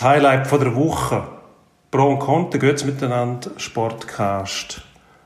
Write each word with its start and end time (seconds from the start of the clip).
Das 0.00 0.08
Highlight 0.08 0.46
von 0.46 0.60
der 0.60 0.74
Woche. 0.74 1.24
Pro 1.90 2.08
und 2.08 2.20
Contra, 2.20 2.58
geht's 2.58 2.86
miteinander? 2.86 3.50
Sportcast. 3.58 4.80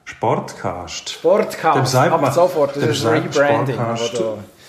Sportcast. 0.04 1.10
Sportcast, 1.10 1.78
Dem 1.78 1.86
sagt 1.86 2.12
ab 2.12 2.20
man- 2.20 2.32
sofort, 2.32 2.74
das 2.74 2.82
ist 2.82 3.02
sagt 3.02 3.38
Rebranding. 3.38 3.78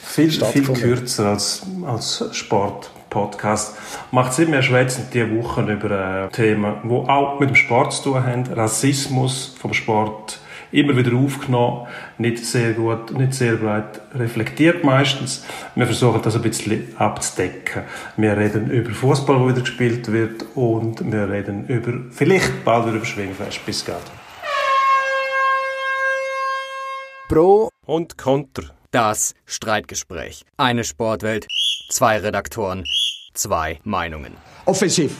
Viel, 0.03 0.29
viel 0.29 0.73
kürzer 0.73 1.25
als, 1.29 1.63
als 1.87 2.23
Sport-Podcast. 2.33 3.77
Macht 4.11 4.33
Sinn, 4.33 4.51
wir 4.51 4.61
schwätzen 4.61 5.07
diese 5.11 5.35
Woche 5.41 5.61
über 5.63 6.25
äh, 6.25 6.29
Themen, 6.29 6.75
die 6.83 7.09
auch 7.09 7.39
mit 7.39 7.49
dem 7.49 7.55
Sport 7.55 7.91
zu 7.93 8.03
tun 8.11 8.23
haben. 8.23 8.43
Rassismus 8.53 9.55
vom 9.59 9.73
Sport 9.73 10.37
immer 10.75 10.95
wieder 10.95 11.15
aufgenommen, 11.15 11.87
nicht 12.17 12.45
sehr 12.45 12.73
gut, 12.73 13.11
nicht 13.17 13.33
sehr 13.33 13.55
breit 13.55 14.01
reflektiert 14.13 14.83
meistens. 14.83 15.45
Wir 15.75 15.85
versuchen 15.85 16.21
das 16.21 16.35
ein 16.35 16.41
bisschen 16.41 16.95
abzudecken. 16.97 17.83
Wir 18.17 18.37
reden 18.37 18.69
über 18.69 18.91
Fußball, 18.91 19.39
wo 19.39 19.47
wieder 19.47 19.61
gespielt 19.61 20.11
wird 20.11 20.45
und 20.55 21.11
wir 21.11 21.29
reden 21.29 21.65
über, 21.67 21.93
vielleicht 22.11 22.63
bald 22.63 22.85
wieder 22.87 22.97
über 22.97 23.05
Schwingfest. 23.05 23.65
Bis 23.65 23.83
gleich. 23.85 23.97
Pro 27.27 27.69
Und 27.85 28.17
Konter. 28.17 28.63
das 28.91 29.33
Streitgespräch. 29.45 30.43
Eine 30.57 30.83
Sportwelt, 30.83 31.47
zwei 31.89 32.17
Redaktoren, 32.19 32.83
zwei 33.33 33.79
Meinungen. 33.83 34.33
Offensiv. 34.65 35.11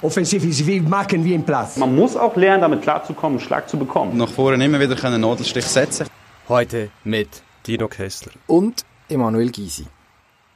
Offensiv 0.00 0.44
ist 0.44 0.64
wie 0.66 0.80
machen 0.80 1.24
wie 1.24 1.34
im 1.34 1.42
Platz. 1.44 1.76
Man 1.76 1.94
muss 1.94 2.16
auch 2.16 2.36
lernen, 2.36 2.62
damit 2.62 2.82
klarzukommen, 2.82 3.38
einen 3.38 3.46
Schlag 3.46 3.68
zu 3.68 3.76
bekommen. 3.76 4.16
nach 4.16 4.28
vorne 4.28 4.64
immer 4.64 4.78
wieder 4.78 5.02
einen 5.04 5.20
Nadelstich 5.20 5.64
setzen 5.64 6.06
Heute 6.48 6.90
mit 7.04 7.28
Dino 7.66 7.88
Kessler. 7.88 8.32
Und 8.46 8.84
Emanuel 9.08 9.50
Gysi. 9.50 9.86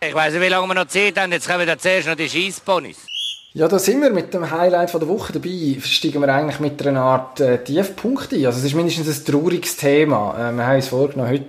Ich 0.00 0.14
weiß 0.14 0.32
nicht, 0.32 0.42
wie 0.42 0.48
lange 0.48 0.66
wir 0.68 0.74
noch 0.74 0.86
Zeit 0.86 1.18
haben. 1.18 1.32
Jetzt 1.32 1.48
kommen 1.48 1.66
da 1.66 1.76
zuerst 1.76 2.08
noch 2.08 2.16
die 2.16 2.28
Scheissponys. 2.28 3.06
Ja, 3.54 3.68
da 3.68 3.78
sind 3.78 4.00
wir 4.00 4.08
mit 4.08 4.32
dem 4.32 4.50
Highlight 4.50 4.88
von 4.88 5.00
der 5.00 5.10
Woche 5.10 5.34
dabei. 5.34 5.76
Steigen 5.82 6.22
wir 6.22 6.34
eigentlich 6.34 6.58
mit 6.58 6.86
einer 6.86 7.02
Art 7.02 7.38
äh, 7.38 7.62
Tiefpunkt 7.62 8.32
ein. 8.32 8.46
Also 8.46 8.60
es 8.60 8.64
ist 8.64 8.74
mindestens 8.74 9.08
ein 9.08 9.24
trauriges 9.26 9.76
Thema. 9.76 10.34
Äh, 10.38 10.56
wir 10.56 10.66
haben 10.66 10.76
uns 10.76 10.88
vorgenommen, 10.88 11.30
heute 11.30 11.44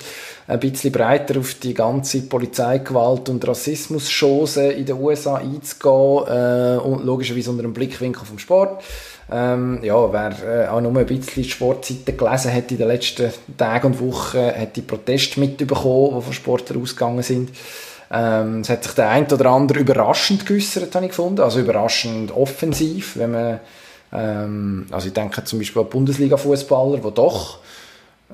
ein 0.48 0.60
bisschen 0.60 0.92
breiter 0.92 1.40
auf 1.40 1.54
die 1.54 1.74
ganze 1.74 2.24
Polizeigewalt 2.24 3.30
und 3.30 3.48
Rassismus-Chose 3.48 4.74
in 4.74 4.86
den 4.86 4.98
USA 4.98 5.36
einzugehen. 5.36 6.28
Äh, 6.28 6.78
und 6.80 7.06
logischerweise 7.06 7.52
unter 7.52 7.64
dem 7.64 7.74
Blickwinkel 7.74 8.26
vom 8.26 8.38
Sport. 8.38 8.84
Ähm, 9.32 9.80
ja, 9.82 10.12
wer 10.12 10.66
äh, 10.66 10.68
auch 10.68 10.82
nur 10.82 10.94
ein 10.98 11.06
bisschen 11.06 11.46
Sportseiten 11.46 12.18
gelesen 12.18 12.54
hat 12.54 12.70
in 12.70 12.80
den 12.80 12.88
letzten 12.90 13.32
Tagen 13.58 13.88
und 13.88 14.02
Wochen, 14.02 14.40
hat 14.46 14.76
die 14.76 14.82
Proteste 14.82 15.40
mitbekommen, 15.40 16.18
die 16.18 16.22
von 16.22 16.34
Sportlern 16.34 16.82
ausgegangen 16.82 17.24
sind. 17.24 17.52
Ähm, 18.14 18.60
es 18.60 18.70
hat 18.70 18.84
sich 18.84 18.94
der 18.94 19.10
ein 19.10 19.26
oder 19.32 19.48
andere 19.48 19.80
überraschend 19.80 20.46
geäussert, 20.46 20.94
habe 20.94 21.06
ich 21.06 21.12
gefunden. 21.12 21.42
Also 21.42 21.60
überraschend 21.60 22.32
offensiv, 22.32 23.18
wenn 23.18 23.32
man, 23.32 23.60
ähm, 24.14 24.86
also 24.92 25.08
ich 25.08 25.14
denke 25.14 25.44
zum 25.44 25.58
Beispiel 25.58 25.82
an 25.82 25.90
Bundesliga-Fußballer, 25.90 27.00
die 27.00 27.12
doch 27.12 27.58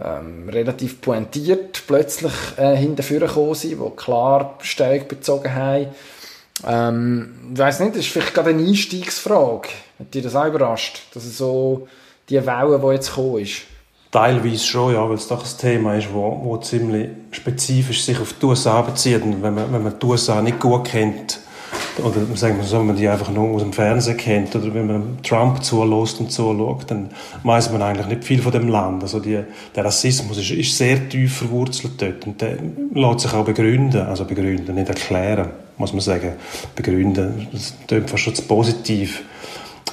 ähm, 0.03 0.50
relativ 0.50 1.00
pointiert 1.00 1.83
plötzlich 1.88 2.33
äh, 2.57 2.75
hinterführen 2.75 3.27
gekommen 3.27 3.55
sind, 3.55 3.80
die 3.80 3.95
klar 3.95 4.57
Stellung 4.61 5.07
bezogen 5.07 5.55
haben. 5.55 5.88
Ähm, 6.67 7.52
ich 7.53 7.59
weiss 7.59 7.80
nicht, 7.80 7.94
das 7.94 8.02
ist 8.02 8.11
vielleicht 8.11 8.33
gerade 8.33 8.50
eine 8.50 8.67
Einstiegsfrage. 8.67 9.69
Hat 9.97 10.13
dich 10.13 10.23
das 10.23 10.35
auch 10.35 10.47
überrascht, 10.47 11.03
dass 11.13 11.23
es 11.23 11.38
so 11.38 11.88
die 12.27 12.45
Welle, 12.45 12.80
die 12.80 12.94
jetzt 12.95 13.16
gekommen 13.16 13.39
ist? 13.39 13.61
Teilweise 14.12 14.66
schon, 14.66 14.94
ja, 14.94 15.08
weil 15.08 15.18
es 15.18 15.28
doch 15.28 15.44
ein 15.44 15.58
Thema 15.60 15.96
ist, 15.96 16.12
wo, 16.12 16.42
wo 16.44 16.58
ziemlich 16.58 17.10
spezifisch 17.32 18.04
sich 18.04 18.20
auf 18.20 18.34
die 18.34 18.46
USA 18.46 18.82
bezieht. 18.82 19.22
Und 19.22 19.44
wenn 19.44 19.54
man, 19.54 19.72
wenn 19.72 19.84
man 19.84 20.00
die 20.00 20.06
USA 20.06 20.42
nicht 20.42 20.60
gut 20.60 20.86
kennt, 20.86 21.40
oder 22.04 22.22
sagen 22.36 22.58
wir 22.58 22.64
so, 22.64 22.80
wenn 22.80 22.88
man 22.88 22.96
die 22.96 23.08
einfach 23.08 23.30
nur 23.30 23.50
aus 23.50 23.62
dem 23.62 23.72
Fernsehen 23.74 24.18
kennt, 24.18 24.56
oder 24.56 24.74
wenn 24.74 24.88
man 24.88 25.18
Trump 25.22 25.64
zulässt 25.64 26.20
und 26.20 26.32
zuschaut, 26.32 26.86
dann 26.88 27.10
weiß 27.44 27.72
man 27.72 27.84
eigentlich 27.84 28.08
nicht 28.08 28.24
viel 28.24 28.42
von 28.42 28.52
dem 28.52 28.68
Land. 28.68 29.04
Also 29.04 29.20
die, 29.20 29.40
der 29.76 29.86
Rassismus 29.86 30.38
ist, 30.38 30.52
ist 30.52 30.76
sehr 30.76 31.08
tief 31.08 31.38
verwurzelt 31.38 32.02
dort 32.02 32.25
und 32.25 32.42
der 32.42 32.58
lässt 32.94 33.19
sich 33.19 33.34
auch 33.34 33.46
begründen, 33.46 34.02
also 34.02 34.25
begründen, 34.25 34.74
nicht 34.74 34.90
erklären, 34.90 35.50
muss 35.78 35.94
man 35.94 36.02
sagen. 36.02 36.34
Begründen, 36.75 37.48
das 37.52 37.75
klingt 37.88 38.09
fast 38.09 38.24
schon 38.24 38.36
zu 38.36 38.42
positiv. 38.44 39.24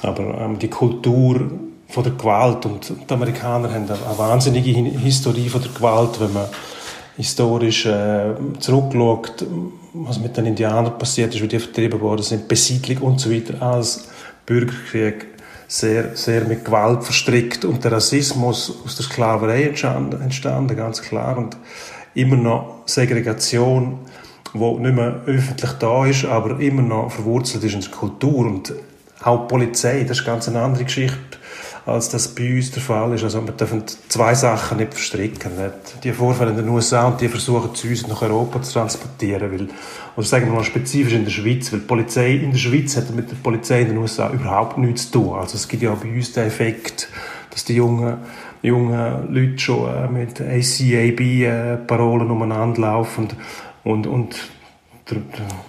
Aber 0.01 0.41
ähm, 0.41 0.59
die 0.59 0.69
Kultur 0.69 1.51
von 1.89 2.03
der 2.03 2.13
Gewalt. 2.13 2.65
Und 2.65 2.93
die 3.09 3.13
Amerikaner 3.13 3.73
haben 3.73 3.89
eine, 3.89 4.17
wahnsinnige 4.17 4.71
Historie 4.71 5.49
von 5.49 5.61
der 5.61 5.71
Gewalt, 5.71 6.19
wenn 6.19 6.33
man 6.33 6.45
historisch 7.15 7.85
äh, 7.85 8.33
zurückschaut, 8.59 9.45
was 9.93 10.19
mit 10.19 10.37
den 10.37 10.45
Indianern 10.45 10.97
passiert 10.97 11.33
ist, 11.33 11.41
wie 11.41 11.47
die 11.47 11.59
vertrieben 11.59 11.99
worden 11.99 12.21
sind, 12.21 12.47
Besiedlung 12.47 12.97
und 12.99 13.19
so 13.19 13.31
weiter, 13.31 13.61
als 13.61 14.07
Bürgerkrieg 14.45 15.27
sehr, 15.67 16.15
sehr 16.15 16.45
mit 16.45 16.63
Gewalt 16.63 17.03
verstrickt. 17.03 17.65
Und 17.65 17.83
der 17.83 17.93
Rassismus 17.93 18.73
aus 18.85 18.95
der 18.95 19.05
Sklaverei 19.05 19.63
entstanden, 19.63 20.75
ganz 20.75 21.01
klar. 21.01 21.37
Und 21.37 21.57
immer 22.13 22.35
noch 22.35 22.83
Segregation, 22.85 23.99
wo 24.53 24.77
nicht 24.77 24.95
mehr 24.95 25.21
öffentlich 25.25 25.71
da 25.73 26.05
ist, 26.05 26.25
aber 26.25 26.59
immer 26.59 26.81
noch 26.81 27.11
verwurzelt 27.11 27.63
ist 27.63 27.73
in 27.73 27.81
der 27.81 27.91
Kultur. 27.91 28.45
Und 28.45 28.73
auch 29.23 29.41
die 29.41 29.47
Polizei, 29.47 30.03
das 30.03 30.19
ist 30.19 30.25
ganz 30.25 30.47
eine 30.47 30.61
andere 30.61 30.85
Geschichte, 30.85 31.17
als 31.87 32.09
das 32.09 32.27
bei 32.27 32.53
uns 32.53 32.69
der 32.71 32.81
Fall 32.81 33.13
ist. 33.13 33.23
Also 33.23 33.45
wir 33.45 33.53
dürfen 33.53 33.83
zwei 34.09 34.35
Sachen 34.35 34.77
nicht 34.77 34.93
verstricken. 34.93 35.55
Nicht? 35.55 36.03
Die 36.03 36.11
Vorfälle 36.11 36.51
in 36.51 36.57
den 36.57 36.67
USA 36.67 37.07
und 37.07 37.21
die 37.21 37.29
versuchen 37.29 37.73
zu 37.73 37.87
uns 37.87 38.05
nach 38.07 38.21
Europa 38.21 38.61
zu 38.61 38.73
transportieren, 38.73 39.49
weil, 39.51 39.69
oder 40.17 40.27
sagen 40.27 40.47
wir 40.47 40.53
mal 40.53 40.65
spezifisch 40.65 41.13
in 41.13 41.23
der 41.23 41.31
Schweiz, 41.31 41.71
weil 41.71 41.79
die 41.79 41.85
Polizei 41.85 42.31
in 42.33 42.51
der 42.51 42.57
Schweiz 42.57 42.97
hat 42.97 43.09
mit 43.15 43.31
der 43.31 43.37
Polizei 43.37 43.81
in 43.81 43.87
den 43.87 43.97
USA 43.97 44.29
überhaupt 44.29 44.77
nichts 44.77 45.09
zu 45.09 45.19
tun. 45.19 45.35
Also 45.39 45.55
es 45.55 45.65
gibt 45.67 45.81
ja 45.81 45.95
bei 45.95 46.09
uns 46.09 46.33
den 46.33 46.47
Effekt, 46.47 47.07
dass 47.51 47.63
die 47.63 47.75
jungen, 47.75 48.17
jungen 48.61 49.33
Leute 49.33 49.57
schon 49.57 49.89
äh, 49.89 50.09
mit 50.09 50.41
ACAB-Parolen 50.41 52.29
umeinander 52.29 52.81
laufen 52.81 53.29
und, 53.85 54.07
und 54.07 54.35
der, 55.09 55.19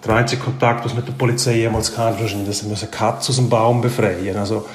der 0.05 0.15
einzige 0.17 0.43
Kontakt, 0.43 0.85
was 0.85 0.97
mit 0.97 1.07
der 1.07 1.13
Polizei 1.13 1.59
jemals 1.59 1.95
kam, 1.95 2.15
ist 2.15 2.35
dass 2.49 2.59
sie 2.59 2.67
eine 2.67 2.91
Katze 2.91 3.31
aus 3.31 3.37
dem 3.37 3.49
Baum 3.49 3.81
befreien 3.81 4.37
Also, 4.37 4.67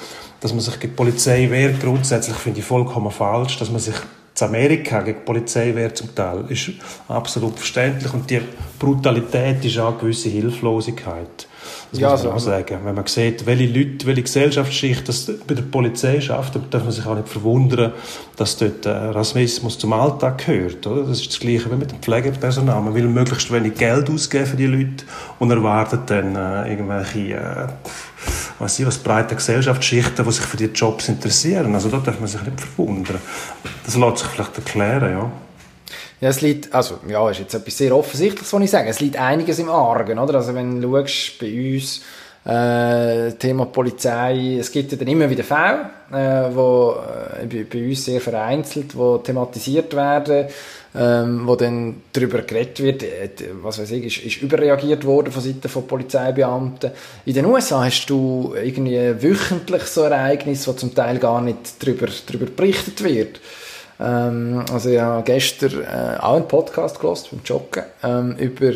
dass 0.44 0.52
man 0.52 0.60
sich 0.62 0.78
gegen 0.80 0.92
die 0.92 0.98
Polizei 0.98 1.50
wehrt, 1.50 1.80
grundsätzlich 1.82 2.36
finde 2.36 2.60
ich 2.60 2.66
vollkommen 2.66 3.10
falsch. 3.12 3.58
Dass 3.60 3.72
man 3.72 3.80
sich 3.80 3.96
zu 4.34 4.46
Amerika 4.46 5.02
gegen 5.02 5.20
die 5.20 5.26
Polizei 5.26 5.74
wehrt 5.74 5.96
zum 5.96 6.14
Teil, 6.14 6.44
ist 6.50 6.72
absolut 7.08 7.56
verständlich. 7.58 8.14
Und 8.14 8.30
die 8.30 8.42
Brutalität 8.78 9.64
ist 9.64 9.78
auch 9.80 9.92
eine 9.92 9.98
gewisse 10.00 10.28
Hilflosigkeit. 10.30 11.48
Das 11.92 12.00
Ja, 12.00 12.10
muss 12.12 12.24
man 12.24 12.34
also- 12.34 12.50
auch 12.50 12.52
sagen. 12.52 12.80
Wenn 12.84 12.96
man 12.96 13.06
sieht, 13.08 13.46
welche 13.46 13.68
Leute, 13.68 14.06
welche 14.06 14.24
Gesellschaftsschicht 14.24 15.08
das 15.08 15.32
bei 15.48 15.54
der 15.54 15.62
Polizei 15.62 16.20
schafft, 16.20 16.56
dann 16.56 16.70
darf 16.70 16.84
man 16.84 16.92
sich 16.92 17.06
auch 17.06 17.16
nicht 17.16 17.30
verwundern, 17.30 17.94
dass 18.36 18.58
dort 18.58 18.86
äh, 18.86 18.90
Rassismus 18.90 19.78
zum 19.78 19.94
Alltag 19.94 20.46
gehört. 20.46 20.86
Oder? 20.88 21.04
Das 21.04 21.22
ist 21.22 21.30
das 21.32 21.40
Gleiche 21.40 21.72
wie 21.72 21.76
mit 21.76 21.92
dem 21.92 22.00
Pflegepersonal. 22.00 22.82
Man 22.82 22.96
will 22.96 23.08
möglichst 23.08 23.50
wenig 23.54 23.76
Geld 23.76 24.10
ausgeben 24.10 24.46
für 24.48 24.58
die 24.58 24.66
Leute 24.66 25.06
und 25.40 25.52
erwartet 25.52 26.02
dann 26.08 26.36
äh, 26.36 26.70
irgendwelche 26.72 27.36
äh, 27.36 27.68
was 28.64 28.80
ich, 28.80 28.86
was 28.86 28.98
breite 28.98 29.36
Gesellschaftsschichten, 29.36 30.26
die 30.26 30.32
sich 30.32 30.46
für 30.46 30.58
die 30.58 30.66
Jobs 30.66 31.10
interessieren. 31.10 31.76
Also 31.76 31.90
da 31.90 31.98
darf 31.98 32.20
man 32.20 32.28
sich 32.28 32.42
nicht 32.42 32.60
verwundern. 32.60 33.20
Das 33.86 33.96
lässt 33.96 34.18
sich 34.20 34.28
vielleicht 34.28 34.58
erklären, 34.58 35.12
ja. 35.12 35.32
Ja, 36.22 36.30
es 36.30 36.40
liegt, 36.40 36.74
also, 36.74 37.00
ja, 37.08 37.30
ist 37.30 37.40
jetzt 37.40 37.54
etwas 37.54 37.78
sehr 37.78 37.94
Offensichtliches, 37.94 38.54
was 38.54 38.62
ich 38.62 38.72
sage. 38.72 38.90
Es 38.90 39.02
liegt 39.02 39.18
einiges 39.18 39.60
im 39.60 39.70
Argen, 39.70 40.18
oder? 40.18 40.36
Also, 40.36 40.56
wenn 40.56 40.80
du 40.80 40.96
schaust, 41.06 41.38
bei 41.40 41.76
uns, 41.76 42.02
äh, 42.46 43.32
Thema 43.34 43.66
Polizei, 43.68 44.58
es 44.60 44.72
gibt 44.72 44.92
ja 44.92 44.98
dann 44.98 45.08
immer 45.08 45.30
wieder 45.30 45.44
Fälle, 45.44 45.90
äh, 46.12 46.54
wo, 46.54 46.96
äh, 47.42 47.46
bei, 47.46 47.66
bei 47.72 47.88
uns 47.88 48.04
sehr 48.04 48.20
vereinzelt, 48.20 48.96
wo 48.98 49.18
thematisiert 49.18 49.96
werden, 49.96 50.48
ähm, 50.96 51.48
wo 51.48 51.56
dann 51.56 52.02
darüber 52.12 52.42
geredet 52.42 52.82
wird, 52.82 53.04
äh, 53.04 53.30
was 53.62 53.80
weiß 53.80 53.92
ich, 53.92 54.06
ist, 54.06 54.26
ist 54.26 54.42
überreagiert 54.42 55.06
worden 55.06 55.32
von 55.32 55.42
Seiten 55.42 55.70
von 55.70 55.88
Polizeibeamten. 55.88 56.92
In 57.26 57.34
den 57.34 57.46
USA 57.46 57.86
hast 57.86 58.08
du 58.08 58.54
irgendwie 58.62 58.98
wöchentlich 59.22 59.84
so 59.84 60.02
Ereignisse, 60.02 60.68
wo 60.68 60.74
zum 60.74 60.94
Teil 60.94 61.20
gar 61.20 61.42
nicht 61.42 61.82
darüber, 61.82 62.08
darüber 62.28 62.46
berichtet 62.48 63.04
wird. 63.04 63.40
Ähm, 64.00 64.66
also 64.72 64.90
ich 64.90 65.00
habe 65.00 65.24
gestern 65.24 65.82
äh, 65.82 66.20
auch 66.20 66.36
einen 66.36 66.48
Podcast 66.48 67.00
gehört 67.00 67.30
beim 67.32 67.42
Joggen 67.46 67.84
ähm, 68.04 68.36
über 68.38 68.74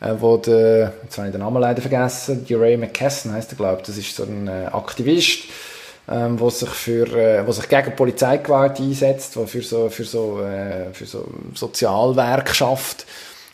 äh, 0.00 0.14
wo 0.18 0.36
der, 0.36 0.92
jetzt 1.02 1.16
habe 1.16 1.28
ich 1.28 1.32
den 1.32 1.40
Namen 1.40 1.60
leider 1.60 1.80
vergessen, 1.80 2.46
Ray 2.50 2.76
McKesson 2.76 3.32
heißt 3.32 3.52
er, 3.52 3.56
glaube 3.56 3.82
das 3.84 3.96
ist 3.96 4.14
so 4.14 4.24
ein 4.24 4.48
äh, 4.48 4.66
Aktivist, 4.72 5.44
ähm, 6.08 6.38
wo 6.38 6.50
sich 6.50 6.68
für, 6.68 7.06
äh, 7.16 7.46
wo 7.46 7.52
sich 7.52 7.68
gegen 7.68 7.96
Polizeigewalt 7.96 8.78
einsetzt, 8.78 9.36
wo 9.36 9.46
für 9.46 9.62
so, 9.62 9.88
für 9.88 10.04
so, 10.04 10.40
äh, 10.40 10.92
für 10.92 11.06
so 11.06 11.26
Sozialwerk 11.54 12.54
schafft, 12.54 13.06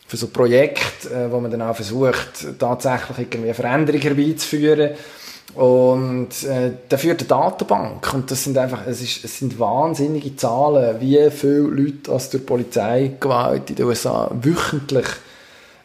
für 0.07 0.17
so 0.17 0.29
Projekte, 0.29 1.09
äh, 1.09 1.31
wo 1.31 1.41
man 1.41 1.51
dann 1.51 1.63
auch 1.63 1.77
versucht, 1.77 2.59
tatsächlich 2.59 3.19
irgendwie 3.19 3.45
eine 3.45 3.55
Veränderung 3.55 4.01
herbeizuführen. 4.01 4.91
Und 5.55 6.45
äh, 6.45 6.73
da 6.89 6.97
führt 6.97 7.21
eine 7.21 7.29
Datenbank 7.29 8.15
und 8.15 8.31
das 8.31 8.45
sind 8.45 8.57
einfach, 8.57 8.87
es, 8.87 9.03
ist, 9.03 9.23
es 9.23 9.39
sind 9.39 9.59
wahnsinnige 9.59 10.35
Zahlen, 10.35 10.99
wie 10.99 11.31
viele 11.31 11.61
Leute 11.61 12.11
aus 12.11 12.31
der 12.31 12.39
Polizeigewalt 12.39 13.69
in 13.69 13.77
den 13.77 13.85
USA 13.85 14.31
wöchentlich 14.33 15.07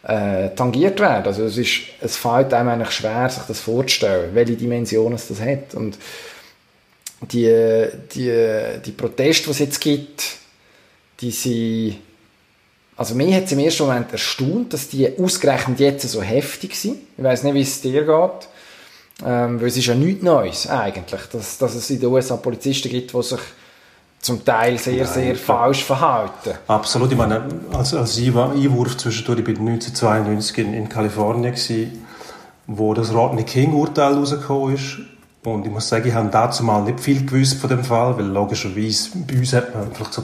äh, 0.03 0.49
tangiert 0.49 0.99
werden. 0.99 1.25
Also 1.25 1.43
es, 1.43 1.57
ist, 1.57 1.81
es 2.01 2.17
fällt 2.17 2.53
einem 2.53 2.69
eigentlich 2.69 2.91
schwer, 2.91 3.29
sich 3.29 3.43
das 3.43 3.59
vorzustellen, 3.59 4.33
welche 4.33 4.55
Dimensionen 4.55 5.15
es 5.15 5.27
das 5.27 5.39
hat. 5.39 5.75
Und 5.75 5.97
die, 7.31 7.85
die, 8.13 8.79
die 8.85 8.91
Proteste, 8.91 9.45
die 9.45 9.51
es 9.51 9.59
jetzt 9.59 9.81
gibt, 9.81 10.23
die 11.19 11.31
sind 11.31 11.97
also 12.97 13.13
mich 13.13 13.33
hat 13.35 13.43
es 13.43 13.51
im 13.51 13.59
ersten 13.59 13.83
Moment 13.83 14.11
erstaunt, 14.11 14.73
dass 14.73 14.89
die 14.89 15.07
ausgerechnet 15.19 15.79
jetzt 15.79 16.09
so 16.09 16.21
heftig 16.23 16.75
sind. 16.75 16.97
Ich 17.15 17.23
weiß 17.23 17.43
nicht, 17.43 17.53
wie 17.53 17.61
es 17.61 17.79
dir 17.79 18.03
geht. 18.03 18.47
Ähm, 19.25 19.59
weil 19.59 19.67
es 19.67 19.77
ist 19.77 19.85
ja 19.85 19.95
nichts 19.95 20.23
Neues 20.23 20.67
eigentlich, 20.67 21.21
dass, 21.31 21.57
dass 21.57 21.75
es 21.75 21.89
in 21.89 21.99
den 21.99 22.09
USA 22.09 22.37
Polizisten 22.37 22.89
gibt, 22.89 23.13
die 23.13 23.23
sich 23.23 23.39
zum 24.19 24.43
Teil 24.43 24.77
sehr, 24.77 25.05
Nein, 25.05 25.13
sehr 25.13 25.35
falsch 25.35 25.83
verhalten. 25.83 26.51
Absolut. 26.67 27.11
Ich 27.11 27.17
meine, 27.17 27.43
als, 27.71 27.93
als 27.93 28.17
Einwurf 28.17 28.97
zwischendurch, 28.97 29.39
ich 29.39 29.47
war 29.47 29.67
1992 29.67 30.57
in, 30.57 30.73
in 30.73 30.89
Kalifornien, 30.89 31.53
gewesen, 31.53 32.05
wo 32.67 32.93
das 32.93 33.13
Rodney 33.13 33.43
King-Urteil 33.43 34.13
rausgekommen 34.13 34.75
ist. 34.75 34.99
Und 35.43 35.65
ich 35.65 35.71
muss 35.71 35.87
sagen, 35.87 36.07
ich 36.07 36.13
habe 36.13 36.29
dazu 36.29 36.63
mal 36.63 36.83
nicht 36.83 36.99
viel 36.99 37.25
gewusst 37.25 37.59
von 37.59 37.69
dem 37.69 37.83
Fall, 37.83 38.17
weil 38.17 38.25
logischerweise 38.25 39.11
bei 39.25 39.37
uns 39.37 39.53
hat 39.53 39.73
man 39.73 39.93
vielleicht 39.93 40.13
so 40.13 40.23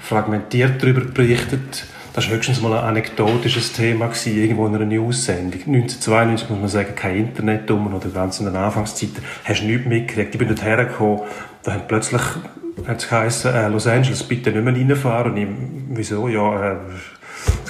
fragmentiert 0.00 0.82
darüber 0.82 1.02
berichtet. 1.02 1.86
Das 2.12 2.28
war 2.28 2.36
höchstens 2.36 2.62
mal 2.62 2.72
ein 2.72 2.84
anekdotisches 2.84 3.72
Thema 3.72 4.06
gewesen, 4.06 4.36
irgendwo 4.36 4.66
in 4.66 4.74
einer 4.74 4.86
News-Sendung. 4.86 5.60
1992 5.66 6.48
muss 6.48 6.58
man 6.58 6.68
sagen, 6.68 6.94
kein 6.96 7.16
Internet 7.16 7.70
um 7.70 7.94
oder 7.94 8.08
ganz 8.08 8.40
in 8.40 8.50
der 8.50 8.62
Anfangszeit 8.62 9.10
hast 9.44 9.60
du 9.60 9.66
nichts 9.66 9.86
mitgekriegt. 9.86 10.34
Ich 10.34 10.38
bin 10.38 10.48
dort 10.48 10.62
hergekommen, 10.62 11.20
da 11.66 11.72
hat 11.72 11.88
plötzlich 11.88 12.22
hat 12.86 13.02
es 13.02 13.08
geheißen, 13.08 13.52
äh, 13.52 13.68
Los 13.68 13.88
Angeles 13.88 14.22
bitte 14.22 14.52
nicht 14.52 14.64
mehr 14.64 14.72
reinfahren. 14.72 15.32
Und 15.32 15.36
ich, 15.38 15.48
wieso? 15.88 16.28
Ja, 16.28 16.72
äh, 16.72 16.76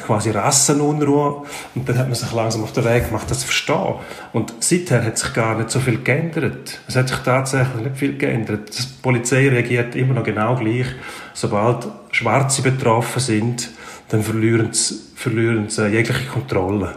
quasi 0.04 0.31
Rassenunruhe. 0.31 1.44
Und 1.75 1.88
dann 1.88 1.96
hat 1.96 2.06
man 2.06 2.14
sich 2.14 2.31
langsam 2.32 2.62
auf 2.62 2.72
den 2.72 2.84
Weg 2.84 3.06
gemacht, 3.06 3.31
das 3.31 3.40
zu 3.40 3.46
verstehen. 3.46 3.94
Und 4.34 4.52
seither 4.60 5.02
hat 5.02 5.16
sich 5.16 5.32
gar 5.32 5.56
nicht 5.56 5.70
so 5.70 5.81
viel 5.81 6.02
geändert. 6.02 6.78
Es 6.87 6.94
hat 6.94 7.08
sich 7.08 7.16
tatsächlich 7.19 7.84
nicht 7.84 7.96
viel 7.96 8.19
geändert. 8.19 8.78
Die 8.78 8.82
Polizei 9.00 9.48
reagiert 9.48 9.94
immer 9.94 10.12
noch 10.12 10.25
genau 10.25 10.56
gleich. 10.56 10.87
Sobald 11.32 11.88
Schwarze 12.12 12.60
betroffen 12.60 13.20
sind, 13.20 13.70
dann 14.10 14.22
verlieren 14.22 14.75
sie, 14.75 14.94
verlieren 15.14 15.70
sie 15.70 15.88
jegliche 15.88 16.26
Kontrolle. 16.26 16.96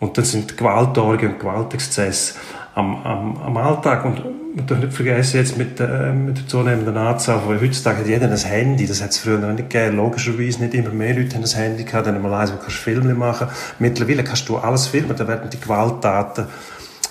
Und 0.00 0.18
dann 0.18 0.24
sind 0.26 0.54
Gewaltorgien 0.54 1.32
und 1.32 1.40
Gewaltexzesse 1.40 2.34
am, 2.74 3.02
am, 3.04 3.36
am 3.38 3.56
Alltag. 3.56 4.04
Und 4.04 4.35
man 4.56 4.66
darf 4.66 4.78
nicht 4.78 4.94
vergessen, 4.94 5.36
jetzt 5.36 5.58
mit, 5.58 5.78
äh, 5.80 6.12
mit 6.12 6.38
der 6.38 6.48
zunehmenden 6.48 6.96
Anzahl 6.96 7.40
von 7.40 7.60
heutzutage 7.60 7.98
hat 7.98 8.06
jeder 8.06 8.30
ein 8.30 8.38
Handy, 8.38 8.86
das 8.86 9.02
hat 9.02 9.10
es 9.10 9.18
früher 9.18 9.36
noch 9.36 9.52
nicht 9.52 9.68
gegeben, 9.68 9.98
logischerweise 9.98 10.64
nicht 10.64 10.72
immer 10.72 10.88
mehr 10.88 11.14
Leute 11.14 11.36
haben 11.36 11.44
ein 11.44 11.50
Handy 11.50 11.84
gehabt, 11.84 12.06
dann 12.06 12.22
mal 12.22 12.32
eins, 12.32 12.54
wo 12.54 12.56
kannst 12.56 12.78
Filme 12.78 13.12
machen. 13.14 13.48
Mittlerweile 13.78 14.24
kannst 14.24 14.48
du 14.48 14.56
alles 14.56 14.86
filmen, 14.86 15.14
dann 15.14 15.28
werden 15.28 15.50
die 15.50 15.60
Gewalttaten 15.60 16.46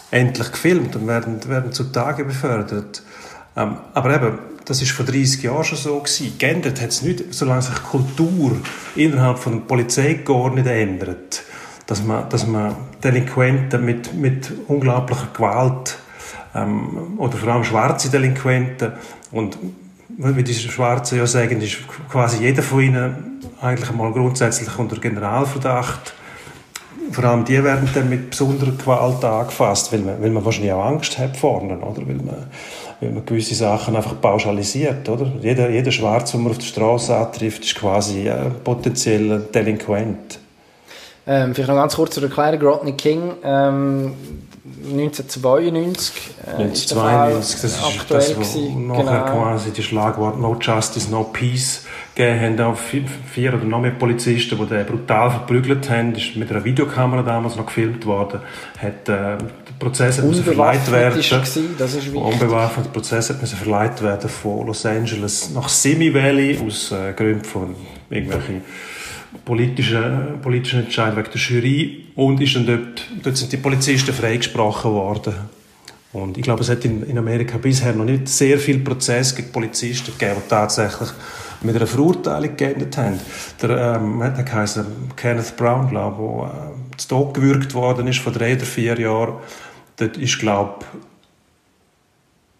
endlich 0.09 0.51
gefilmt 0.51 0.95
und 0.95 1.05
werden, 1.05 1.47
werden 1.47 1.71
zutage 1.71 2.25
befördert. 2.25 3.03
Ähm, 3.55 3.77
aber 3.93 4.15
eben, 4.15 4.39
das 4.65 4.81
ist 4.81 4.91
vor 4.91 5.05
30 5.05 5.43
Jahren 5.43 5.63
schon 5.63 5.77
so 5.77 5.99
gewesen. 5.99 6.33
Geändert 6.39 6.81
hat 6.81 6.89
es 6.89 7.03
nicht, 7.03 7.31
solange 7.31 7.61
sich 7.61 7.75
Kultur 7.83 8.57
innerhalb 8.95 9.37
von 9.37 9.53
der 9.53 9.59
Polizei 9.59 10.13
gar 10.25 10.51
nicht 10.51 10.65
ändert. 10.65 11.43
Dass 11.85 12.03
man, 12.03 12.27
dass 12.29 12.47
man 12.47 12.75
Delinquenten 13.03 13.85
mit, 13.85 14.15
mit 14.15 14.51
unglaublicher 14.67 15.27
Gewalt 15.31 15.99
ähm, 16.55 17.17
oder 17.17 17.37
vor 17.37 17.53
allem 17.53 17.63
schwarze 17.63 18.09
Delinquenten. 18.09 18.93
Und 19.31 19.57
wie 20.17 20.43
die 20.43 20.53
Schwarzen 20.53 21.17
ja 21.17 21.27
sagen, 21.27 21.61
ist 21.61 21.77
quasi 22.09 22.43
jeder 22.43 22.63
von 22.63 22.81
ihnen 22.81 23.41
eigentlich 23.61 23.91
mal 23.91 24.11
grundsätzlich 24.11 24.77
unter 24.77 24.97
Generalverdacht. 24.97 26.13
Vor 27.11 27.23
allem 27.23 27.45
die 27.45 27.63
werden 27.63 27.87
dann 27.93 28.09
mit 28.09 28.31
besonderer 28.31 28.71
Gewalt 28.71 29.23
angefasst, 29.23 29.91
weil 29.91 29.99
man, 29.99 30.21
weil 30.21 30.31
man 30.31 30.43
wahrscheinlich 30.43 30.71
auch 30.71 30.85
Angst 30.85 31.17
hat 31.19 31.37
vorne, 31.37 31.77
oder? 31.77 32.07
Weil 32.07 32.15
man, 32.15 32.47
weil 32.99 33.11
man 33.11 33.25
gewisse 33.25 33.55
Sachen 33.55 33.95
einfach 33.95 34.19
pauschalisiert, 34.19 35.07
oder? 35.07 35.31
Jeder, 35.41 35.69
jeder 35.69 35.91
Schwarze, 35.91 36.37
den 36.37 36.43
man 36.43 36.51
auf 36.51 36.57
der 36.57 36.65
Straße 36.65 37.15
antrifft, 37.15 37.63
ist 37.63 37.75
quasi 37.75 38.29
ein 38.29 38.55
potenzieller 38.63 39.39
Delinquent. 39.39 40.39
Ähm, 41.27 41.55
vielleicht 41.55 41.69
noch 41.69 41.75
ganz 41.75 41.95
kurz 41.95 42.13
zur 42.13 42.23
Erklärung. 42.23 42.61
Rodney 42.61 42.93
King, 42.93 43.31
ähm, 43.43 44.13
1992. 44.91 46.13
Äh, 46.45 46.61
1992, 46.63 47.61
das 47.61 47.71
ist 47.71 48.39
das, 48.39 48.55
nachher 48.55 49.03
genau. 49.03 49.25
quasi 49.25 49.71
die 49.71 49.83
Schlagwort 49.83 50.39
No 50.39 50.57
Justice, 50.59 51.09
No 51.09 51.23
Peace 51.23 51.85
gegeben 52.13 52.59
haben. 52.59 52.61
Auch 52.61 52.77
vier 52.77 53.53
oder 53.53 53.63
noch 53.63 53.81
mehr 53.81 53.91
Polizisten, 53.91 54.57
die 54.57 54.65
den 54.65 54.85
brutal 54.85 55.31
verprügelt 55.31 55.89
haben. 55.89 56.13
Das 56.13 56.23
ist 56.23 56.35
mit 56.35 56.49
einer 56.51 56.63
Videokamera 56.63 57.21
damals 57.21 57.55
noch 57.55 57.65
gefilmt 57.65 58.05
worden. 58.05 58.41
Hat, 58.77 59.09
äh, 59.09 59.37
der 59.37 59.37
Prozess 59.79 60.21
hat 60.21 60.35
verleiht 60.35 60.91
werden. 60.91 61.21
Gewesen, 61.21 61.75
das 61.77 61.95
ist 61.95 62.13
Unbewaffnet. 62.13 62.85
Der 62.87 62.91
Prozess 62.91 63.29
hat 63.29 63.37
verleiht 63.37 64.01
werden 64.01 64.29
von 64.29 64.67
Los 64.67 64.85
Angeles 64.85 65.51
nach 65.53 65.69
Simi 65.69 66.13
Valley 66.13 66.59
aus 66.65 66.91
äh, 66.91 67.13
Gründen 67.13 67.43
von 67.43 67.75
irgendwelchen 68.09 68.61
politischen, 69.43 70.39
politischen 70.41 70.85
Entscheid 70.85 71.15
wegen 71.15 71.29
der 71.31 71.41
Jury 71.41 72.05
und 72.15 72.41
ist 72.41 72.55
dann 72.55 72.65
dort, 72.65 73.07
dort 73.23 73.37
sind 73.37 73.51
die 73.51 73.57
Polizisten 73.57 74.13
freigesprochen 74.13 74.91
worden. 74.91 75.33
Und 76.13 76.37
ich 76.37 76.43
glaube, 76.43 76.61
es 76.61 76.69
hat 76.69 76.85
in, 76.85 77.03
in 77.03 77.17
Amerika 77.17 77.57
bisher 77.57 77.93
noch 77.93 78.05
nicht 78.05 78.29
sehr 78.29 78.57
viel 78.57 78.79
Prozess 78.79 79.35
gegen 79.35 79.51
Polizisten 79.51 80.13
gegeben, 80.17 80.41
die 80.45 80.49
tatsächlich 80.49 81.09
mit 81.61 81.75
einer 81.75 81.87
Verurteilung 81.87 82.55
geendet 82.55 82.97
haben. 82.97 83.19
Der, 83.61 83.97
ähm, 83.97 84.19
der 84.19 84.53
heisst 84.53 84.79
Kenneth 85.17 85.57
Brown, 85.57 85.89
glaube 85.89 86.23
ich, 86.23 86.51
der 86.51 86.93
äh, 86.93 86.97
zu 86.97 87.07
Tod 87.09 87.33
gewürgt 87.33 87.73
worden 87.73 88.07
ist 88.07 88.19
vor 88.19 88.31
drei 88.31 88.55
oder 88.55 88.65
vier 88.65 88.97
Jahren. 88.97 89.33
Dort 89.97 90.15
ist, 90.17 90.39
glaube 90.39 90.85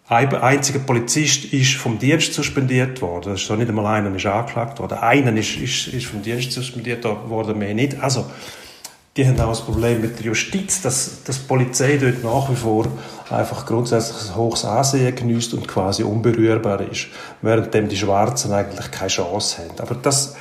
ein 0.08 0.34
einziger 0.36 0.78
Polizist 0.78 1.46
ist 1.46 1.74
vom 1.74 1.98
Dienst 1.98 2.32
suspendiert 2.32 3.02
worden. 3.02 3.32
Das 3.32 3.42
ist 3.42 3.50
nicht 3.50 3.68
einmal 3.68 3.86
einer 3.86 4.14
ist 4.14 4.26
angeklagt 4.26 4.78
worden. 4.78 4.98
Einer 4.98 5.32
ist, 5.36 5.56
ist, 5.56 5.88
ist 5.88 6.06
vom 6.06 6.22
Dienst 6.22 6.52
suspendiert 6.52 7.04
worden, 7.04 7.58
mehr 7.58 7.74
nicht. 7.74 8.00
Also, 8.00 8.24
die 9.16 9.26
haben 9.26 9.40
auch 9.40 9.48
das 9.48 9.62
Problem 9.62 10.02
mit 10.02 10.18
der 10.18 10.26
Justiz, 10.26 10.82
dass, 10.82 11.24
dass 11.24 11.40
die 11.40 11.48
Polizei 11.48 11.96
dort 11.96 12.22
nach 12.22 12.50
wie 12.50 12.54
vor 12.54 12.86
einfach 13.30 13.66
grundsätzlich 13.66 14.30
ein 14.30 14.36
hohes 14.36 14.64
Ansehen 14.64 15.14
genießt 15.14 15.54
und 15.54 15.66
quasi 15.66 16.04
unberührbar 16.04 16.82
ist, 16.82 17.08
währenddem 17.42 17.88
die 17.88 17.96
Schwarzen 17.96 18.52
eigentlich 18.52 18.90
keine 18.90 19.08
Chance 19.08 19.62
haben. 19.62 19.80
Aber 19.80 19.94
das, 19.96 20.36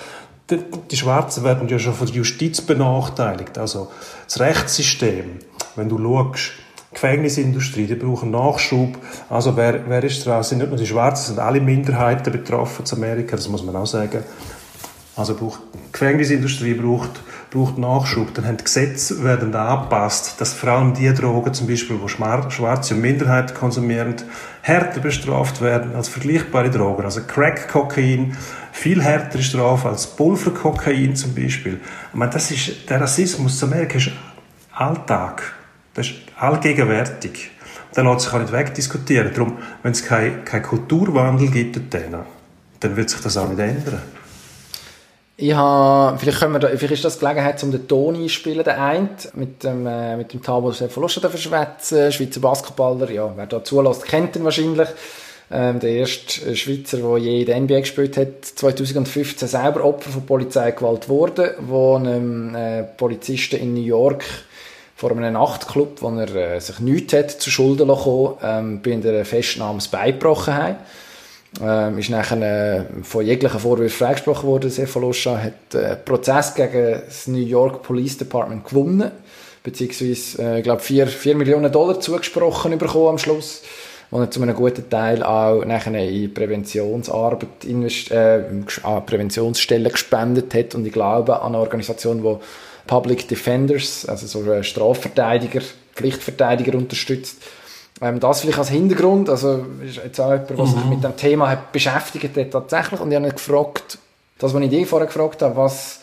die, 0.49 0.59
die 0.91 0.97
Schwarzen 0.97 1.43
werden 1.43 1.67
ja 1.69 1.79
schon 1.79 1.93
von 1.93 2.05
der 2.05 2.17
Justiz 2.17 2.61
benachteiligt. 2.61 3.57
Also 3.57 3.89
das 4.25 4.39
Rechtssystem, 4.39 5.39
wenn 5.75 5.89
du 5.89 5.97
schaust, 5.97 6.51
Gefängnisindustrie, 6.93 7.87
die 7.87 7.95
brauchen 7.95 8.31
Nachschub. 8.31 8.97
Also 9.29 9.55
wer, 9.57 9.87
wer 9.87 10.03
ist 10.03 10.25
dran? 10.25 10.39
Es 10.39 10.49
sind 10.49 10.59
nicht 10.59 10.69
nur 10.69 10.77
die 10.77 10.87
Schwarzen, 10.87 11.35
sind 11.35 11.39
alle 11.39 11.59
Minderheiten 11.59 12.31
betroffen 12.31 12.85
zu 12.85 12.95
Amerika, 12.95 13.35
das 13.35 13.49
muss 13.49 13.63
man 13.63 13.75
auch 13.75 13.85
sagen. 13.85 14.23
Also 15.17 15.33
braucht, 15.35 15.61
die 15.73 15.91
Gefängnisindustrie 15.93 16.73
braucht, 16.73 17.21
braucht 17.49 17.77
Nachschub. 17.77 18.33
Dann 18.33 18.45
haben 18.45 18.57
die 18.57 18.65
Gesetze 18.65 19.23
werden 19.23 19.55
angepasst, 19.55 20.35
dass 20.41 20.53
vor 20.53 20.69
allem 20.69 20.93
die 20.93 21.13
Drogen, 21.13 21.53
zum 21.53 21.67
Beispiel, 21.67 21.97
die 21.97 22.51
Schwarze 22.51 22.95
und 22.95 23.01
Minderheiten 23.01 23.55
konsumieren, 23.55 24.15
härter 24.61 24.99
bestraft 24.99 25.61
werden 25.61 25.95
als 25.95 26.09
vergleichbare 26.09 26.69
Drogen. 26.69 27.05
Also 27.05 27.21
Crack, 27.21 27.69
Kokain, 27.69 28.35
viel 28.73 29.01
härtere 29.01 29.41
Strafe 29.41 29.87
als 29.87 30.05
Pulverkokain 30.05 31.15
zum 31.15 31.33
Beispiel. 31.33 31.79
Ich 32.09 32.15
meine, 32.15 32.31
das 32.31 32.51
ist, 32.51 32.89
der 32.89 32.99
Rassismus 32.99 33.57
zu 33.57 33.67
Amerika 33.67 33.97
ist 33.97 34.11
Alltag. 34.73 35.54
Das 35.95 36.07
ist 36.07 36.15
allgegenwärtig. 36.37 37.51
Dann 37.93 38.05
lässt 38.07 38.25
sich 38.25 38.33
auch 38.33 38.39
nicht 38.39 38.51
wegdiskutieren. 38.51 39.31
Darum, 39.33 39.57
wenn 39.81 39.93
es 39.93 40.05
keinen 40.05 40.43
kein 40.43 40.61
Kulturwandel 40.61 41.49
gibt, 41.49 41.93
dann, 41.93 42.25
dann 42.79 42.97
wird 42.97 43.09
sich 43.09 43.21
das 43.21 43.37
auch 43.37 43.47
nicht 43.47 43.59
ändern. 43.59 44.01
Ich 45.37 45.53
habe, 45.53 46.17
vielleicht, 46.17 46.39
können 46.39 46.53
wir 46.53 46.59
da, 46.59 46.67
vielleicht 46.69 46.93
ist 46.93 47.05
das 47.05 47.19
Gelegenheit, 47.19 47.61
um 47.63 47.71
den 47.71 47.87
Ton 47.87 48.15
einspielen, 48.15 48.63
der 48.63 48.81
eine, 48.81 49.09
mit 49.33 49.63
dem, 49.63 49.85
äh, 49.85 50.15
mit 50.15 50.31
dem 50.31 50.41
Tabo 50.41 50.71
Verlust 50.71 51.15
zu 51.15 51.29
verschwätzen, 51.29 52.11
Schweizer 52.11 52.39
Basketballer, 52.39 53.11
ja, 53.11 53.33
wer 53.35 53.45
da 53.45 53.61
zulässt, 53.61 54.05
kennt 54.05 54.35
ihn 54.37 54.45
wahrscheinlich. 54.45 54.87
Ähm, 55.51 55.79
der 55.79 55.89
erste 55.91 56.55
Schweizer, 56.55 56.97
der 56.97 57.17
je 57.17 57.41
in 57.41 57.45
der 57.45 57.59
NBA 57.59 57.81
gespielt 57.81 58.17
hat, 58.17 58.45
2015 58.45 59.47
selber 59.47 59.83
Opfer 59.83 60.09
von 60.09 60.25
Polizeigewalt 60.25 61.07
wurde, 61.09 61.55
wo 61.59 61.95
einem 61.95 62.55
äh, 62.55 62.83
Polizisten 62.83 63.57
in 63.57 63.73
New 63.73 63.83
York 63.83 64.23
vor 64.95 65.11
einem 65.11 65.33
Nachtclub, 65.33 66.01
wo 66.01 66.09
er 66.09 66.35
äh, 66.35 66.59
sich 66.59 66.79
nichts 66.79 67.13
hat 67.13 67.31
zu 67.31 67.51
Schulden 67.51 67.89
lassen, 67.89 68.29
ähm, 68.41 68.81
bei 68.81 68.93
einer 68.93 69.25
Festnahme 69.25 69.79
das 69.79 69.89
Bein 69.89 70.13
gebrochen 70.13 70.55
hat. 70.55 70.77
Ähm, 71.61 71.97
ist 71.99 72.09
nachher 72.09 72.41
äh, 72.41 73.03
von 73.03 73.25
jeglichen 73.25 73.59
Vorwürfen 73.59 73.97
freigesprochen 73.97 74.47
worden. 74.47 74.69
Cephaloscha 74.69 75.37
hat 75.37 75.75
äh, 75.75 75.95
Prozess 75.95 76.53
gegen 76.53 77.01
das 77.05 77.27
New 77.27 77.45
York 77.45 77.81
Police 77.83 78.17
Department 78.17 78.65
gewonnen, 78.65 79.11
beziehungsweise, 79.63 80.57
äh, 80.57 80.61
glaube, 80.61 80.81
4, 80.81 81.07
4 81.07 81.35
Millionen 81.35 81.71
Dollar 81.71 81.99
zugesprochen 81.99 82.77
bekommen 82.77 83.07
am 83.07 83.17
Schluss, 83.17 83.61
wo 84.11 84.19
er 84.19 84.31
zu 84.31 84.41
einem 84.41 84.55
guten 84.55 84.89
Teil 84.89 85.23
auch 85.23 85.63
nachher 85.63 85.95
in 86.09 86.33
Präventionsarbeit, 86.33 87.63
invest 87.63 88.11
äh, 88.11 88.43
Präventionsstellen 89.05 89.91
gespendet 89.91 90.53
hat 90.53 90.75
und 90.75 90.85
ich 90.85 90.93
glaube 90.93 91.41
an 91.41 91.53
eine 91.53 91.59
Organisation, 91.59 92.21
die 92.21 92.37
Public 92.87 93.27
Defenders, 93.27 94.05
also 94.07 94.27
so 94.27 94.63
Strafverteidiger, 94.63 95.61
Pflichtverteidiger 95.95 96.77
unterstützt. 96.77 97.37
Ähm, 98.01 98.19
das 98.19 98.41
vielleicht 98.41 98.59
als 98.59 98.69
Hintergrund, 98.69 99.29
also 99.29 99.65
ist 99.85 99.97
jetzt 99.97 100.19
auch 100.19 100.31
jemand, 100.31 100.49
der 100.49 100.65
sich 100.65 100.83
Mhm. 100.83 100.89
mit 100.89 101.03
dem 101.03 101.15
Thema 101.15 101.49
hat 101.49 101.71
beschäftigt 101.71 102.35
hat 102.37 102.51
tatsächlich 102.51 102.99
und 102.99 103.09
ich 103.11 103.15
habe 103.15 103.27
ihn 103.27 103.33
gefragt, 103.33 103.97
das, 104.37 104.53
was 104.53 104.61
ich 104.61 104.69
dich 104.69 104.87
vorher 104.87 105.07
gefragt 105.07 105.41
habe, 105.41 105.55
was, 105.55 106.01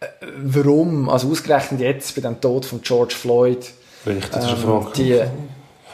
äh, 0.00 0.06
warum, 0.36 1.08
also 1.08 1.30
ausgerechnet 1.30 1.80
jetzt 1.80 2.14
bei 2.16 2.20
dem 2.20 2.40
Tod 2.40 2.64
von 2.66 2.82
George 2.82 3.14
Floyd, 3.14 3.70
Richtig, 4.06 4.30
das 4.30 4.44
ist 4.44 4.50
eine 4.50 4.58
ähm, 4.60 4.82
Frage. 4.82 4.90
die, 4.96 5.22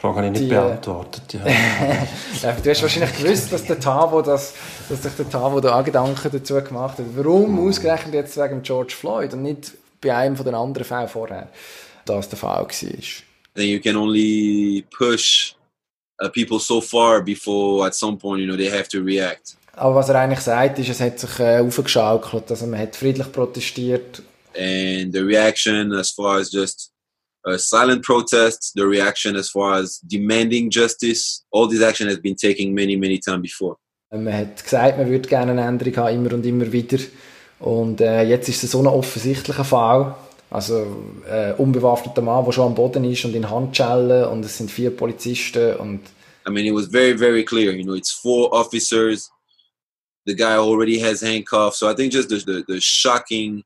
Frage 0.01 0.15
habe 0.17 0.25
ich 0.25 0.31
nicht 0.31 0.41
die, 0.41 0.47
äh, 0.47 0.55
beantwortet. 0.55 1.33
Ja. 1.33 1.39
du 2.63 2.69
hast 2.71 2.81
wahrscheinlich 2.81 3.17
gewusst, 3.17 3.53
dass 3.53 3.63
der 3.65 3.79
Tavo, 3.79 4.23
das, 4.23 4.53
dass 4.89 5.03
sich 5.03 5.13
der 5.13 5.29
Tavo 5.29 5.59
da 5.61 5.81
Gedanken 5.83 6.29
dazu 6.31 6.55
gemacht 6.55 6.97
hat. 6.97 7.05
Warum 7.15 7.67
ausgerechnet 7.67 8.15
jetzt 8.15 8.35
wegen 8.37 8.63
George 8.63 8.95
Floyd 8.97 9.33
und 9.33 9.43
nicht 9.43 9.73
bei 10.01 10.15
einem 10.15 10.35
von 10.35 10.45
den 10.45 10.55
anderen 10.55 10.85
Fällen 10.85 11.07
vorher, 11.07 11.49
das 12.05 12.27
der 12.29 12.37
Fall 12.37 12.63
war. 12.63 12.67
then 13.55 13.67
you 13.67 13.79
can 13.79 13.95
only 13.97 14.85
push 14.97 15.53
uh, 16.23 16.29
people 16.29 16.59
so 16.59 16.79
far 16.81 17.21
before 17.21 17.85
at 17.85 17.93
some 17.93 18.17
point 18.17 18.39
you 18.41 18.47
know 18.47 18.55
they 18.57 18.69
have 18.69 18.87
to 18.89 18.99
react 19.01 19.55
Aber 19.73 19.95
was 19.95 20.09
er 20.09 20.15
eigentlich 20.15 20.41
sagt, 20.41 20.79
ist, 20.79 20.89
es 20.89 20.99
hat 20.99 21.17
sich 21.19 21.39
äh, 21.39 21.59
aufgeschaukelt, 21.59 22.49
also 22.51 22.65
man 22.67 22.79
hat 22.79 22.95
friedlich 22.95 23.31
protestiert. 23.31 24.21
and 24.55 25.13
the 25.13 25.19
reaction 25.21 25.93
as 25.93 26.11
far 26.11 26.39
as 26.39 26.51
just 26.51 26.91
uh, 27.47 27.57
silent 27.57 28.03
protests 28.05 28.71
the 28.75 28.81
reaction 28.83 29.35
as 29.37 29.49
far 29.49 29.75
as 29.79 29.99
demanding 30.03 30.69
justice 30.69 31.43
all 31.53 31.67
this 31.69 31.81
action 31.81 32.07
has 32.09 32.19
been 32.19 32.35
taken 32.35 32.73
many 32.73 32.95
many 32.97 33.17
times 33.19 33.41
before 33.41 33.77
Man 34.13 34.33
hat 34.33 34.61
gesagt, 34.61 34.97
man 34.97 35.09
würde 35.09 35.27
gerne 35.29 35.51
eine 35.53 35.61
Änderung 35.65 35.95
haben, 35.95 36.15
immer 36.15 36.33
und 36.33 36.45
immer 36.45 36.69
wieder. 36.69 36.97
Und 37.61 38.01
äh, 38.01 38.23
jetzt 38.23 38.49
ist 38.49 38.63
es 38.63 38.71
so 38.71 38.79
ein 38.79 38.87
offensichtlicher 38.87 39.63
Fall. 39.63 40.15
Also 40.49 40.85
äh, 41.29 41.53
unbewaffneter 41.53 42.21
Mann, 42.21 42.43
der 42.43 42.51
schon 42.51 42.67
am 42.67 42.75
Boden 42.75 43.05
ist 43.05 43.23
und 43.23 43.35
in 43.35 43.49
Handschellen 43.49 44.25
und 44.25 44.43
es 44.43 44.57
sind 44.57 44.69
vier 44.69 44.91
Polizisten 44.91 45.77
und 45.77 46.01
i 46.45 46.49
mean 46.49 46.65
it 46.65 46.73
was 46.73 46.87
very 46.87 47.17
very 47.17 47.45
clear. 47.45 47.71
You 47.71 47.85
know 47.85 47.95
it's 47.95 48.11
four 48.11 48.51
officers. 48.51 49.31
The 50.25 50.35
guy 50.35 50.57
already 50.57 50.99
has 50.99 51.21
handcuffs. 51.21 51.79
So 51.79 51.87
i 51.87 51.95
think 51.95 52.11
just 52.11 52.29
the, 52.29 52.39
the, 52.39 52.63
the 52.67 52.81
shocking 52.81 53.63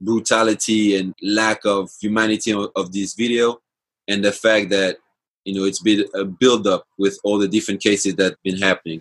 brutality 0.00 0.96
and 0.96 1.14
lack 1.22 1.64
of 1.64 1.90
humanity 2.00 2.52
of, 2.52 2.70
of 2.74 2.90
this 2.90 3.14
video 3.14 3.60
and 4.08 4.24
the 4.24 4.32
fact 4.32 4.70
that 4.70 4.96
you 5.44 5.54
know 5.54 5.64
it's 5.64 5.82
been 5.82 6.04
a 6.14 6.24
build 6.24 6.66
up 6.66 6.86
with 6.98 7.18
all 7.22 7.38
the 7.38 7.48
different 7.48 7.80
cases 7.80 8.16
that 8.16 8.30
have 8.32 8.42
been 8.42 8.58
happening 8.58 9.00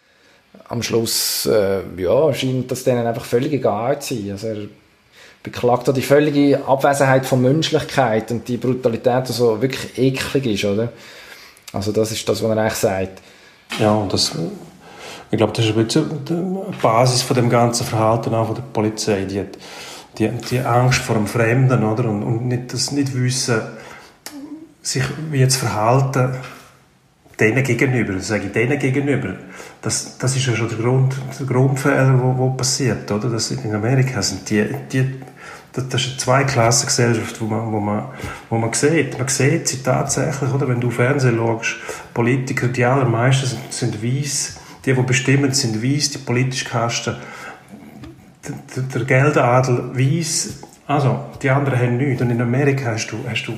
am 0.68 0.84
Schluss 0.84 1.46
äh, 1.46 1.82
ja, 1.98 2.34
scheint 2.34 2.72
das 2.72 2.84
denen 2.84 3.06
einfach 3.06 3.26
völlig 3.26 3.54
egal 3.54 4.02
zu 4.02 4.16
sein. 4.16 4.32
Also 4.32 4.48
er 4.48 4.58
beklagt 5.44 5.96
die 5.96 6.02
völlige 6.02 6.66
Abwesenheit 6.66 7.26
von 7.26 7.42
Menschlichkeit 7.42 8.32
und 8.32 8.48
die 8.48 8.58
Brutalität, 8.58 9.30
die 9.30 9.34
so 9.34 9.62
wirklich 9.62 9.98
eklig 9.98 10.46
ist, 10.46 10.66
oder? 10.66 10.90
Also 11.74 11.92
das 11.92 12.12
ist 12.12 12.28
das, 12.28 12.44
was 12.44 12.50
er 12.50 12.58
eigentlich 12.58 12.74
sagt. 12.74 13.22
Ja, 13.80 14.08
das, 14.10 14.32
ich 15.32 15.38
glaube, 15.38 15.54
das 15.54 15.66
ist 15.66 15.78
ein 15.78 15.86
bisschen 15.86 16.26
die 16.26 16.82
Basis 16.82 17.22
von 17.22 17.36
dem 17.36 17.50
ganzen 17.50 17.86
Verhalten 17.86 18.34
auch 18.34 18.48
von 18.48 18.56
der 18.56 18.64
Polizei. 18.64 19.26
Die, 19.26 19.44
die, 20.18 20.30
die 20.30 20.60
Angst 20.60 21.00
vor 21.00 21.16
dem 21.16 21.28
Fremden, 21.28 21.84
oder? 21.84 22.06
Und, 22.06 22.24
und 22.24 22.48
nicht, 22.48 22.74
das 22.74 22.92
nicht 22.92 23.14
wissen, 23.14 23.62
sich 24.82 25.04
wie 25.32 25.40
jetzt 25.40 25.58
verhalten, 25.58 26.36
denen 27.40 27.64
gegenüber, 27.64 28.20
sage 28.20 28.48
ich 28.48 28.52
denen 28.52 28.78
gegenüber. 28.78 29.36
Das, 29.82 30.18
das 30.18 30.36
ist 30.36 30.46
ja 30.46 30.56
schon 30.56 30.70
der, 30.70 30.78
Grund, 30.78 31.16
der 31.40 31.46
Grundfehler, 31.46 32.20
wo, 32.22 32.38
wo 32.38 32.50
passiert, 32.52 33.12
oder? 33.12 33.30
Das 33.30 33.52
in 33.52 33.74
Amerika 33.74 34.22
sind 34.22 34.50
die, 34.50 34.66
die 34.92 35.22
das, 35.72 35.88
das 35.88 36.02
ist 36.02 36.08
eine 36.10 36.18
Zweiklassengesellschaft, 36.18 37.40
wo 37.42 37.46
man, 37.46 37.72
wo 37.72 37.80
man, 37.80 38.06
wo 38.50 38.58
man 38.58 38.74
sieht. 38.74 39.18
Man 39.18 39.28
sieht 39.28 39.68
sie 39.68 39.84
tatsächlich, 39.84 40.52
oder? 40.52 40.68
Wenn 40.68 40.82
du 40.82 40.90
Fernsehen 40.90 41.38
schaust, 41.38 41.76
Politiker, 42.14 42.68
die 42.68 42.84
allermeisten 42.84 43.46
sind, 43.46 43.72
sind 43.72 44.04
weiss, 44.04 44.58
die, 44.86 44.94
die 44.94 45.02
bestimmen, 45.02 45.54
sind 45.54 45.84
weiss, 45.84 46.10
die 46.10 46.18
politisch 46.18 46.66
Kasten, 46.66 47.16
der, 48.76 48.84
der 48.84 49.06
Geldadel 49.06 49.92
weiss, 49.94 50.60
also, 50.88 51.20
die 51.44 51.52
anderen 51.52 51.80
haben 51.80 51.98
nichts. 51.98 52.20
Und 52.20 52.32
in 52.32 52.42
Amerika 52.42 52.94
hast 52.94 53.12
du, 53.12 53.18
hast 53.30 53.46
du 53.46 53.54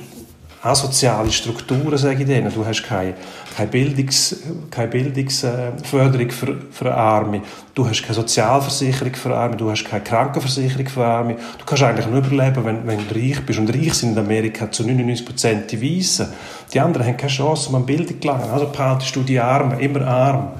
asoziale 0.62 1.32
Strukturen, 1.32 1.98
sage 1.98 2.22
ich 2.22 2.26
denen. 2.26 2.52
Du 2.54 2.64
hast 2.64 2.84
keine, 2.84 3.14
keine, 3.56 3.68
Bildungs, 3.68 4.36
keine 4.70 4.88
Bildungsförderung 4.88 6.30
für, 6.30 6.56
für 6.70 6.94
Arme. 6.94 7.42
Du 7.74 7.88
hast 7.88 8.02
keine 8.02 8.14
Sozialversicherung 8.14 9.14
für 9.14 9.34
Arme. 9.34 9.56
Du 9.56 9.68
hast 9.70 9.84
keine 9.84 10.04
Krankenversicherung 10.04 10.86
für 10.86 11.04
Arme. 11.04 11.36
Du 11.58 11.64
kannst 11.64 11.82
eigentlich 11.82 12.06
nur 12.06 12.24
überleben, 12.24 12.64
wenn, 12.64 12.86
wenn 12.86 13.08
du 13.08 13.14
reich 13.14 13.44
bist. 13.44 13.58
Und 13.58 13.74
reich 13.74 13.94
sind 13.94 14.12
in 14.12 14.18
Amerika 14.18 14.70
zu 14.70 14.84
99% 14.84 15.66
die 15.66 15.82
Weißen. 15.82 16.28
Die 16.72 16.78
anderen 16.78 17.08
haben 17.08 17.16
keine 17.16 17.32
Chance, 17.32 17.68
um 17.68 17.74
an 17.74 17.86
Bildung 17.86 18.08
zu 18.08 18.20
gelangen. 18.20 18.48
Also 18.50 18.68
behaltest 18.68 19.16
du 19.16 19.22
die 19.22 19.40
Armen 19.40 19.80
immer 19.80 20.06
arm. 20.06 20.52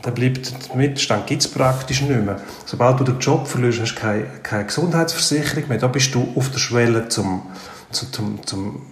Dann 0.00 0.14
bleibt 0.14 0.52
der 0.68 0.76
Mittelstand 0.76 1.26
gibt's 1.26 1.48
praktisch 1.48 2.00
nicht 2.02 2.24
mehr. 2.24 2.40
Sobald 2.64 3.00
du 3.00 3.04
den 3.04 3.18
Job 3.18 3.46
verlierst, 3.46 3.80
hast 3.80 3.94
du 3.94 4.00
keine, 4.00 4.24
keine 4.42 4.64
Gesundheitsversicherung 4.66 5.68
mehr. 5.68 5.78
Da 5.78 5.86
bist 5.86 6.14
du 6.14 6.28
auf 6.34 6.50
der 6.50 6.58
Schwelle 6.58 7.08
zum, 7.08 7.42
zum, 7.90 8.12
zum, 8.12 8.46
zum 8.46 8.82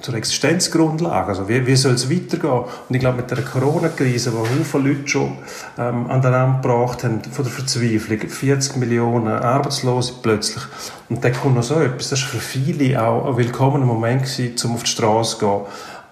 zur 0.00 0.14
Existenzgrundlage. 0.14 1.28
Also 1.28 1.48
wie, 1.48 1.66
wie 1.66 1.76
soll 1.76 1.94
es 1.94 2.10
weitergehen? 2.10 2.64
Und 2.88 2.94
ich 2.94 3.00
glaube, 3.00 3.18
mit 3.18 3.30
der 3.30 3.42
Corona-Krise, 3.42 4.32
wo 4.34 4.40
Haufen 4.40 4.84
Leute 4.84 5.08
schon 5.08 5.38
ähm, 5.78 6.10
an 6.10 6.20
den 6.20 6.34
Rand 6.34 6.62
gebracht 6.62 7.02
haben, 7.04 7.22
von 7.22 7.44
der 7.44 7.52
Verzweiflung, 7.52 8.18
40 8.18 8.76
Millionen 8.76 9.28
Arbeitslose 9.28 10.14
plötzlich, 10.22 10.62
und 11.08 11.24
dann 11.24 11.32
kommt 11.32 11.54
noch 11.54 11.62
so 11.62 11.80
etwas, 11.80 12.10
das 12.10 12.22
war 12.22 12.28
für 12.28 12.40
viele 12.40 13.02
auch 13.02 13.26
ein 13.26 13.36
willkommener 13.36 13.86
Moment 13.86 14.24
gewesen, 14.24 14.54
um 14.68 14.74
auf 14.74 14.82
die 14.82 14.90
Straße 14.90 15.38
zu 15.38 15.46
gehen, 15.46 15.60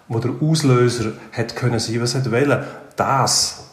wo 0.09 0.19
der 0.19 0.31
Auslöser 0.41 1.13
hätte 1.31 1.55
können 1.55 1.79
sein, 1.79 2.01
was 2.01 2.15
hätte 2.15 2.31
wollen. 2.31 2.65
Das 2.97 3.65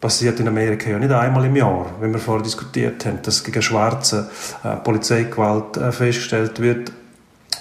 passiert 0.00 0.38
in 0.40 0.48
Amerika 0.48 0.90
ja 0.90 0.98
nicht 0.98 1.12
einmal 1.12 1.44
im 1.44 1.56
Jahr, 1.56 1.86
wenn 2.00 2.12
wir 2.12 2.20
vorher 2.20 2.44
diskutiert 2.44 3.04
haben, 3.04 3.20
dass 3.22 3.42
gegen 3.42 3.62
Schwarze 3.62 4.30
äh, 4.62 4.76
Polizeigewalt 4.76 5.76
äh, 5.76 5.90
festgestellt 5.90 6.60
wird, 6.60 6.92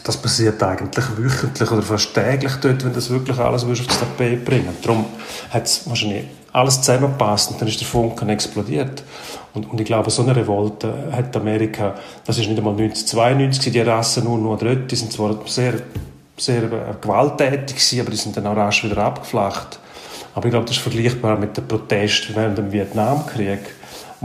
das 0.05 0.17
passiert 0.17 0.61
eigentlich 0.61 1.05
wöchentlich 1.17 1.71
oder 1.71 1.81
fast 1.81 2.13
täglich 2.13 2.53
dort, 2.61 2.85
wenn 2.85 2.93
das 2.93 3.09
wirklich 3.09 3.37
alles 3.39 3.65
würdest 3.65 3.81
auf 3.81 3.87
das 3.87 3.99
Tapet 3.99 4.45
bringen 4.45 4.77
Darum 4.83 5.05
hat 5.49 5.65
es 5.65 5.89
wahrscheinlich 5.89 6.25
alles 6.53 6.79
zusammengepasst 6.79 7.51
und 7.51 7.59
dann 7.59 7.67
ist 7.67 7.81
der 7.81 7.87
Funken 7.87 8.29
explodiert. 8.29 9.03
Und, 9.55 9.69
und 9.69 9.81
ich 9.81 9.85
glaube, 9.85 10.11
so 10.11 10.21
eine 10.21 10.35
Revolte 10.35 10.93
hat 11.11 11.35
Amerika, 11.35 11.95
das 12.23 12.37
ist 12.37 12.47
nicht 12.47 12.57
einmal 12.57 12.73
1992, 12.73 13.73
die 13.73 13.81
Rassen 13.81 14.25
nur 14.25 14.37
noch 14.37 14.59
dort, 14.59 14.91
die 14.91 14.95
sind 14.95 15.11
zwar 15.11 15.35
sehr, 15.47 15.73
sehr 16.37 16.63
äh, 16.63 16.93
gewalttätig 17.01 17.75
gewesen, 17.75 18.01
aber 18.01 18.11
die 18.11 18.17
sind 18.17 18.37
dann 18.37 18.45
auch 18.45 18.55
rasch 18.55 18.83
wieder 18.83 18.99
abgeflacht. 18.99 19.79
Aber 20.35 20.45
ich 20.45 20.51
glaube, 20.51 20.67
das 20.67 20.77
ist 20.77 20.83
vergleichbar 20.83 21.39
mit 21.39 21.57
den 21.57 21.67
Protesten 21.67 22.35
während 22.35 22.57
dem 22.59 22.71
Vietnamkrieg 22.71 23.59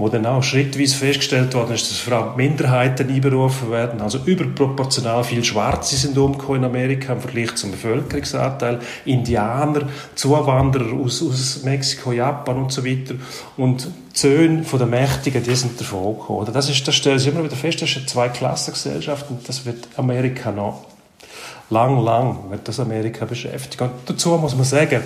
wo 0.00 0.08
dann 0.08 0.26
auch 0.26 0.42
schrittweise 0.42 0.96
festgestellt 0.96 1.54
worden 1.54 1.74
ist, 1.74 1.90
dass 1.90 1.98
vor 1.98 2.14
allem 2.14 2.36
Minderheiten 2.36 3.08
einberufen 3.08 3.70
werden. 3.70 4.00
Also 4.00 4.18
überproportional 4.24 5.22
viele 5.24 5.44
Schwarze 5.44 5.96
sind 5.96 6.16
umgekommen 6.16 6.62
in 6.62 6.70
Amerika 6.70 7.12
im 7.12 7.20
Vergleich 7.20 7.54
zum 7.56 7.70
Bevölkerungsanteil. 7.70 8.80
Indianer, 9.04 9.82
Zuwanderer 10.14 10.94
aus, 10.94 11.22
aus 11.22 11.62
Mexiko, 11.64 12.12
Japan 12.12 12.56
und 12.56 12.72
so 12.72 12.84
weiter. 12.84 13.14
Und 13.56 13.84
die 13.84 14.18
Söhne 14.18 14.62
der 14.62 14.86
Mächtigen, 14.86 15.42
die 15.42 15.54
sind 15.54 15.80
davon 15.80 16.18
gekommen. 16.18 16.52
Das, 16.52 16.68
ist, 16.68 16.86
das 16.88 16.94
stellen 16.94 17.18
Sie 17.18 17.28
immer 17.28 17.44
wieder 17.44 17.56
fest, 17.56 17.82
das 17.82 17.90
ist 17.90 17.96
eine 17.98 18.06
Zweiklassengesellschaft 18.06 19.30
und 19.30 19.48
das 19.48 19.66
wird 19.66 19.86
Amerika 19.96 20.50
noch 20.50 20.86
lang, 21.70 22.02
lang 22.04 22.50
wird 22.50 22.66
das 22.66 22.80
Amerika 22.80 23.24
beschäftigen. 23.24 23.84
Und 23.84 23.92
dazu 24.06 24.30
muss 24.30 24.54
man 24.54 24.64
sagen, 24.64 25.02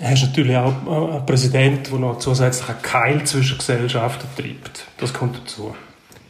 hast 0.00 0.24
natürlich 0.24 0.56
auch 0.56 0.74
einen 0.86 1.26
Präsident, 1.26 1.90
der 1.90 1.98
noch 1.98 2.18
zusätzlich 2.18 2.68
einen 2.68 2.82
Keil 2.82 3.24
zwischen 3.24 3.58
Gesellschaften 3.58 4.26
treibt. 4.36 4.84
Das 4.98 5.12
kommt 5.12 5.36
dazu. 5.36 5.74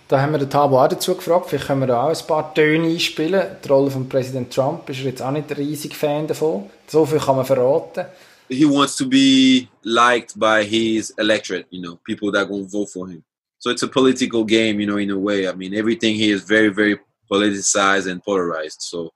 Da 0.09 0.21
haben 0.21 0.33
wir 0.33 0.39
den 0.39 0.51
Tabo 0.51 0.83
auch 0.83 0.89
dazu 0.89 1.15
gefragt. 1.15 1.47
Vielleicht 1.49 1.67
können 1.67 1.81
wir 1.81 1.87
da 1.87 2.05
auch 2.05 2.11
ein 2.11 2.27
paar 2.27 2.55
Töne 2.55 2.89
einspielen. 2.89 3.43
Die 3.65 3.69
Rolle 3.69 3.91
von 3.91 4.09
Präsident 4.09 4.53
Trump 4.53 4.89
ist 4.91 5.01
er 5.01 5.07
jetzt 5.07 5.23
auch 5.23 5.31
nicht 5.31 5.51
ein 5.51 5.57
riesiger 5.57 5.95
Fan 5.95 6.27
davon. 6.27 6.71
So 6.87 7.07
viel 7.07 7.19
kann 7.19 7.37
man 7.37 7.47
verraten. 7.47 8.05
he 8.49 8.65
wants 8.65 8.97
to 8.97 9.07
be 9.07 9.69
liked 9.85 10.39
by 10.39 10.65
his 10.65 11.13
electorate, 11.19 11.67
you 11.71 11.81
know, 11.81 11.99
people 12.07 12.31
that 12.33 12.49
will 12.49 12.67
vote 12.67 12.91
for 12.91 13.09
him. 13.09 13.25
So 13.59 13.71
it's 13.71 13.83
a 13.83 13.89
political 13.89 14.45
game, 14.45 14.81
you 14.81 14.87
know, 14.87 14.99
in 14.99 15.11
a 15.11 15.19
way. 15.19 15.49
I 15.49 15.55
mean, 15.55 15.75
everything 15.75 16.15
here 16.15 16.35
is 16.35 16.43
very, 16.43 16.69
very 16.69 16.99
politicized 17.31 18.11
and 18.11 18.23
polarized. 18.23 18.83
So 18.83 19.13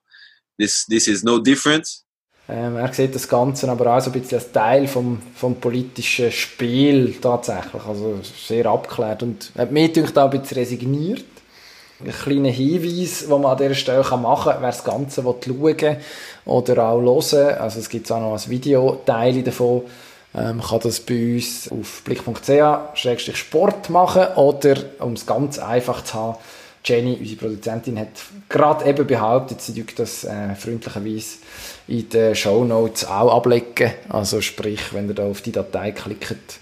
this 0.58 0.86
this 0.86 1.06
is 1.08 1.22
no 1.22 1.38
different. 1.38 1.86
Ähm, 2.50 2.76
er 2.76 2.92
sieht 2.94 3.14
das 3.14 3.28
Ganze 3.28 3.70
aber 3.70 3.94
auch 3.94 4.00
so 4.00 4.10
ein 4.10 4.20
bisschen 4.20 4.38
als 4.38 4.50
Teil 4.52 4.88
vom, 4.88 5.20
vom 5.34 5.56
politischen 5.56 6.32
Spiel 6.32 7.14
tatsächlich. 7.20 7.84
Also 7.86 8.20
sehr 8.22 8.64
abgeklärt 8.66 9.22
und 9.22 9.52
hat 9.56 9.70
mir 9.70 9.88
gedacht, 9.88 10.16
auch 10.16 10.30
ein 10.30 10.40
bisschen 10.40 10.56
resigniert. 10.56 11.24
Ein 12.02 12.12
kleiner 12.12 12.50
Hinweis, 12.50 13.26
den 13.26 13.40
man 13.40 13.52
an 13.52 13.58
dieser 13.58 13.74
Stelle 13.74 14.04
machen 14.16 14.52
kann, 14.52 14.62
wer 14.62 14.70
das 14.70 14.84
Ganze 14.84 15.22
schauen 15.22 15.96
oder 16.46 16.84
auch 16.84 17.00
hören 17.00 17.58
Also 17.58 17.80
es 17.80 17.88
gibt 17.88 18.10
auch 18.12 18.20
noch 18.20 18.34
ein 18.34 18.50
Video, 18.50 19.00
Teile 19.04 19.42
davon, 19.42 19.82
ähm, 20.34 20.62
kann 20.62 20.80
das 20.80 21.00
bei 21.00 21.34
uns 21.34 21.68
auf 21.70 22.02
blick.ch-sport 22.04 23.90
machen 23.90 24.28
oder, 24.36 24.76
um 25.00 25.14
es 25.14 25.26
ganz 25.26 25.58
einfach 25.58 26.04
zu 26.04 26.14
haben, 26.14 26.38
Jenny, 26.84 27.16
unsere 27.20 27.36
Produzentin, 27.36 27.98
hat 27.98 28.08
gerade 28.48 28.88
eben 28.88 29.06
behauptet, 29.06 29.60
sie 29.60 29.74
dürfte 29.74 30.02
das 30.02 30.24
äh, 30.24 30.54
freundlicherweise 30.54 31.38
in 31.88 32.08
den 32.08 32.34
Shownotes 32.34 33.06
auch 33.06 33.36
ablegen. 33.36 33.92
Also 34.08 34.40
sprich, 34.40 34.92
wenn 34.92 35.08
ihr 35.08 35.14
da 35.14 35.24
auf 35.24 35.40
die 35.40 35.52
Datei 35.52 35.92
klickt, 35.92 36.60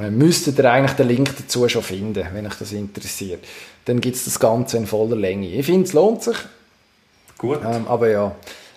äh, 0.00 0.10
müsstet 0.10 0.58
ihr 0.58 0.70
eigentlich 0.70 0.96
den 0.96 1.08
Link 1.08 1.36
dazu 1.36 1.68
schon 1.68 1.82
finden, 1.82 2.26
wenn 2.32 2.46
euch 2.46 2.56
das 2.58 2.72
interessiert. 2.72 3.44
Dann 3.84 4.00
gibt 4.00 4.16
es 4.16 4.24
das 4.24 4.40
Ganze 4.40 4.76
in 4.76 4.86
voller 4.86 5.16
Länge. 5.16 5.48
Ich 5.48 5.66
finde, 5.66 5.86
es 5.86 5.92
lohnt 5.92 6.22
sich. 6.22 6.36
Gut. 7.38 7.60
Ähm, 7.64 7.86
aber 7.86 8.08
ja, 8.08 8.34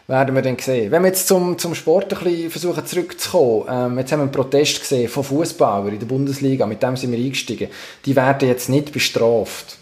werden 0.07 0.35
wir 0.35 0.41
dann 0.41 0.57
sehen. 0.57 0.91
Wenn 0.91 1.03
wir 1.03 1.09
jetzt 1.09 1.27
zum, 1.27 1.57
zum 1.57 1.75
Sport 1.75 2.13
ein 2.13 2.23
bisschen 2.23 2.51
versuchen 2.51 2.85
zurückzukommen, 2.85 3.65
ähm, 3.69 3.99
jetzt 3.99 4.11
haben 4.11 4.19
wir 4.19 4.23
einen 4.23 4.31
Protest 4.31 4.79
gesehen 4.79 5.09
von 5.09 5.23
Fußballern 5.23 5.89
in 5.89 5.99
der 5.99 6.05
Bundesliga, 6.05 6.65
mit 6.65 6.81
dem 6.81 6.95
sind 6.97 7.11
wir 7.11 7.19
eingestiegen. 7.19 7.69
Die 8.05 8.15
werden 8.15 8.47
jetzt 8.47 8.69
nicht 8.69 8.91
bestraft 8.91 9.77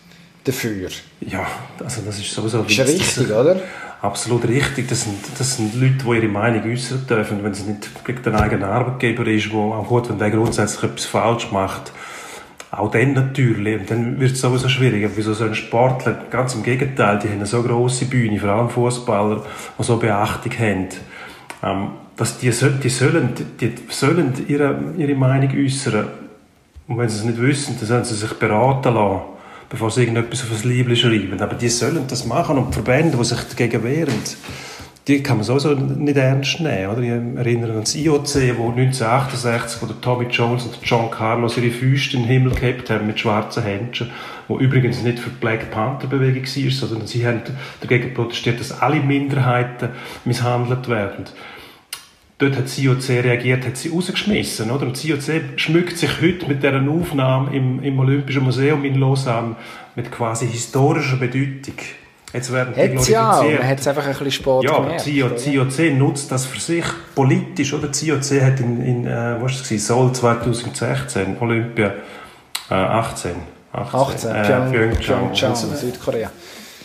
dafür. 0.46 0.90
Ja, 1.22 1.46
also 1.84 2.02
das 2.06 2.20
ist 2.20 2.32
sowieso... 2.32 2.62
Ist 2.62 2.78
ja 2.78 2.86
richtig, 2.86 3.32
oder? 3.32 3.60
Absolut 4.02 4.48
richtig. 4.48 4.88
Das 4.88 5.04
sind, 5.04 5.18
das 5.38 5.58
sind 5.58 5.74
Leute, 5.76 6.06
die 6.06 6.16
ihre 6.18 6.28
Meinung 6.28 6.64
äußern 6.72 7.06
dürfen, 7.10 7.44
wenn 7.44 7.52
es 7.52 7.66
nicht 7.66 8.06
gegen 8.06 8.22
den 8.22 8.36
eigenen 8.36 8.64
Arbeitgeber 8.64 9.26
ist, 9.28 9.52
wo 9.52 9.74
auch 9.74 9.88
gut, 9.88 10.10
wenn 10.10 10.20
der 10.20 10.32
grundsätzlich 10.32 10.92
etwas 10.92 11.06
falsch 11.06 11.52
macht. 11.52 11.92
Auch 12.72 12.92
dann 12.92 13.14
natürlich. 13.14 13.80
Und 13.80 13.90
dann 13.90 14.20
wird 14.20 14.34
es 14.34 14.42
sowieso 14.42 14.70
schwierig. 14.70 15.06
Aber 15.06 15.18
wieso 15.18 15.34
so 15.34 15.46
ein 15.46 15.56
Sportler? 15.56 16.26
Ganz 16.30 16.54
im 16.54 16.64
Gegenteil. 16.64 17.20
Die 17.20 17.28
haben 17.28 17.36
eine 17.36 17.46
so 17.46 17.64
grosse 17.64 18.06
Bühne, 18.06 18.40
vor 18.40 18.50
allem 18.50 18.70
Fußballer, 18.70 19.44
die 19.80 19.84
so 19.84 19.98
Beachtung 19.98 20.52
haben. 20.60 20.88
Ähm, 21.64 21.88
dass 22.16 22.38
die, 22.38 22.48
die, 22.48 22.90
sollen, 22.90 23.34
die 23.60 23.76
sollen 23.90 24.34
ihre, 24.48 24.94
ihre 24.98 25.16
Meinung 25.16 25.52
äußern. 25.58 26.08
Und 26.88 26.98
wenn 26.98 27.10
sie 27.10 27.18
es 27.18 27.24
nicht 27.24 27.42
wissen, 27.42 27.76
dann 27.80 27.88
sollen 27.88 28.04
sie 28.04 28.16
sich 28.16 28.34
beraten 28.34 28.94
lassen 28.94 29.35
bevor 29.70 29.92
sie 29.92 30.02
irgendetwas 30.02 30.44
auf 30.44 30.50
das 30.52 30.64
Liebling 30.64 30.96
schreiben. 30.96 31.42
Aber 31.42 31.56
die 31.56 31.70
sollen 31.70 32.06
das 32.08 32.26
machen 32.26 32.58
und 32.58 32.70
die 32.70 32.74
Verbände, 32.74 33.18
die 33.18 33.24
sich 33.24 33.40
dagegen 33.40 33.84
wehren, 33.84 34.14
die 35.08 35.22
kann 35.22 35.38
man 35.38 35.44
sowieso 35.44 35.74
nicht 35.76 36.18
ernst 36.18 36.60
nehmen. 36.62 36.92
Oder? 36.92 37.02
Ich 37.02 37.10
erinnere 37.10 37.74
an 37.74 37.82
das 37.82 37.96
IOC, 37.96 38.58
wo 38.58 38.70
1968 38.70 39.82
wo 39.82 39.86
der 39.86 40.02
Tommy 40.02 40.26
Jones 40.26 40.66
und 40.66 40.80
John 40.82 41.12
Carlos 41.12 41.58
ihre 41.58 41.70
Füße 41.70 42.18
in 42.18 42.24
den 42.24 42.30
Himmel 42.30 42.56
gehabt 42.56 42.90
haben 42.90 43.06
mit 43.06 43.20
schwarzen 43.20 43.64
Händchen, 43.64 44.10
wo 44.48 44.58
übrigens 44.58 45.04
nicht 45.04 45.20
für 45.20 45.30
die 45.30 45.40
Black 45.40 45.70
Panther 45.70 46.08
Bewegung 46.08 46.44
war, 46.44 46.72
sondern 46.72 47.08
sie 47.08 47.26
haben 47.26 47.42
dagegen 47.82 48.14
protestiert, 48.16 48.60
dass 48.60 48.82
alle 48.82 49.00
Minderheiten 49.00 49.90
misshandelt 50.26 50.90
werden. 50.90 51.26
Dort 52.38 52.58
hat 52.58 52.78
IOC 52.78 53.10
reagiert, 53.10 53.66
hat 53.66 53.78
sie 53.78 53.90
rausgeschmissen. 53.90 54.70
Oder? 54.70 54.88
Und 54.88 55.04
IOC 55.04 55.58
schmückt 55.58 55.98
sich 55.98 56.22
heute 56.22 56.48
mit 56.48 56.64
dieser 56.64 56.82
Aufnahme 56.90 57.56
im, 57.56 57.82
im 57.82 57.98
Olympischen 57.98 58.44
Museum 58.44 58.84
in 58.84 58.96
Lausanne 58.96 59.56
mit 59.96 60.12
quasi 60.12 60.46
historischer 60.48 61.16
Bedeutung. 61.16 61.76
Jetzt 62.34 62.52
werden 62.52 62.74
die 62.76 62.82
Hat's 62.82 63.08
ja, 63.08 63.42
man 63.42 63.66
hat 63.66 63.80
es 63.80 63.88
einfach 63.88 64.04
ein 64.04 64.10
bisschen 64.10 64.32
spät 64.32 64.64
Ja, 64.64 64.80
gemerkt, 64.80 65.08
IOC, 65.08 65.48
IOC 65.48 65.98
nutzt 65.98 66.30
das 66.30 66.46
für 66.46 66.60
sich 66.60 66.84
politisch. 67.16 67.74
Oder? 67.74 67.88
IOC 67.88 68.42
hat 68.42 68.60
in, 68.60 68.82
in 68.82 69.08
äh, 69.08 69.38
was 69.40 69.54
war 69.54 69.72
es, 69.72 69.88
Seoul 69.88 70.12
2016, 70.12 71.38
Olympia 71.40 71.94
äh, 72.70 72.74
18. 72.74 73.32
18, 73.72 74.00
18 74.00 74.30
äh, 74.30 74.72
Pyeongchang, 74.72 75.32
Pyeongchang, 75.32 75.56
Südkorea 75.56 76.30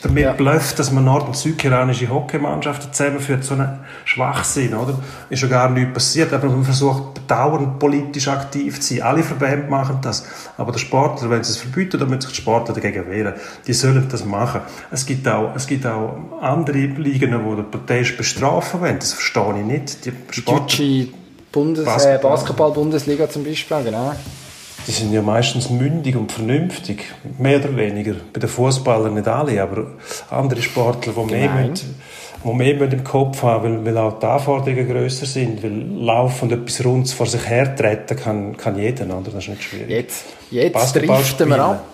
damit 0.02 0.25
ja. 0.25 0.33
blufft, 0.33 0.78
dass 0.78 0.90
man 0.90 1.04
nord- 1.04 1.26
und 1.26 1.37
südkoreanische 1.37 2.09
Hockeymannschaften 2.09 2.92
zusammenführt, 2.92 3.45
so 3.45 3.54
einen 3.54 3.80
Schwachsinn, 4.04 4.75
oder? 4.75 4.99
Ist 5.28 5.42
ja 5.42 5.49
gar 5.49 5.69
nichts 5.71 5.92
passiert, 5.92 6.33
aber 6.33 6.49
man 6.49 6.64
versucht 6.64 7.21
dauernd 7.26 7.78
politisch 7.78 8.28
aktiv 8.28 8.80
zu 8.80 8.95
sein. 8.95 9.02
Alle 9.02 9.23
Verbände 9.23 9.69
machen 9.69 9.99
das, 10.02 10.26
aber 10.57 10.73
der 10.73 10.78
Sportler, 10.78 11.30
wenn 11.30 11.45
sie 11.45 11.52
es 11.52 11.59
verbieten, 11.59 12.00
dann 12.00 12.09
müssen 12.09 12.23
sich 12.23 12.30
die 12.30 12.37
Sportler 12.37 12.75
dagegen 12.75 13.09
wehren. 13.11 13.35
Die 13.66 13.73
sollen 13.73 14.07
das 14.09 14.25
machen. 14.25 14.62
Es 14.90 15.04
gibt 15.04 15.28
auch, 15.28 15.54
es 15.54 15.66
gibt 15.66 15.87
auch 15.87 16.16
andere 16.40 16.78
Ligen, 16.78 17.02
die 17.02 17.19
den 17.19 17.71
Protest 17.71 18.16
bestrafen 18.16 18.80
wollen, 18.80 18.99
das 18.99 19.12
verstehe 19.12 19.54
ich 19.59 19.66
nicht. 19.66 20.04
Die, 20.07 20.12
die 20.12 20.45
deutsche 20.45 21.09
Bundes 21.52 21.85
Basketball. 21.85 22.16
Äh, 22.16 22.35
Basketball-Bundesliga 22.37 23.28
zum 23.28 23.45
Beispiel, 23.45 23.83
genau 23.85 24.15
die 24.86 24.93
sind 24.93 25.12
ja 25.12 25.23
meistens 25.23 25.71
mündig 25.71 26.16
und 26.16 26.32
vernünftig, 26.32 27.04
mehr 27.38 27.58
oder 27.58 27.76
weniger. 27.76 28.14
Bei 28.32 28.40
den 28.40 28.49
Fußballern 28.49 29.14
nicht 29.14 29.28
alle, 29.28 29.62
aber 29.62 29.86
andere 30.30 30.62
Sportler, 30.62 31.12
die 31.12 31.32
mehr, 31.32 31.50
müssen, 31.50 32.00
die 32.45 32.52
mehr 32.52 32.80
im 32.80 33.04
Kopf 33.04 33.43
haben, 33.43 33.84
weil, 33.84 33.84
weil 33.84 33.99
auch 33.99 34.19
die 34.19 34.26
Anforderungen 34.26 34.88
grösser 34.88 35.26
sind, 35.26 35.62
weil 35.62 36.04
Laufen 36.04 36.50
und 36.50 36.52
etwas 36.52 36.84
Rundes 36.84 37.12
vor 37.12 37.26
sich 37.26 37.47
hertreten 37.47 38.16
kann, 38.16 38.56
kann 38.56 38.78
jeder, 38.78 39.04
oder? 39.06 39.30
das 39.30 39.45
ist 39.45 39.49
nicht 39.49 39.62
schwierig. 39.62 39.90
Jetzt, 39.90 40.25
jetzt 40.50 40.97
driften 40.97 41.49
wir 41.49 41.62
ab. 41.62 41.84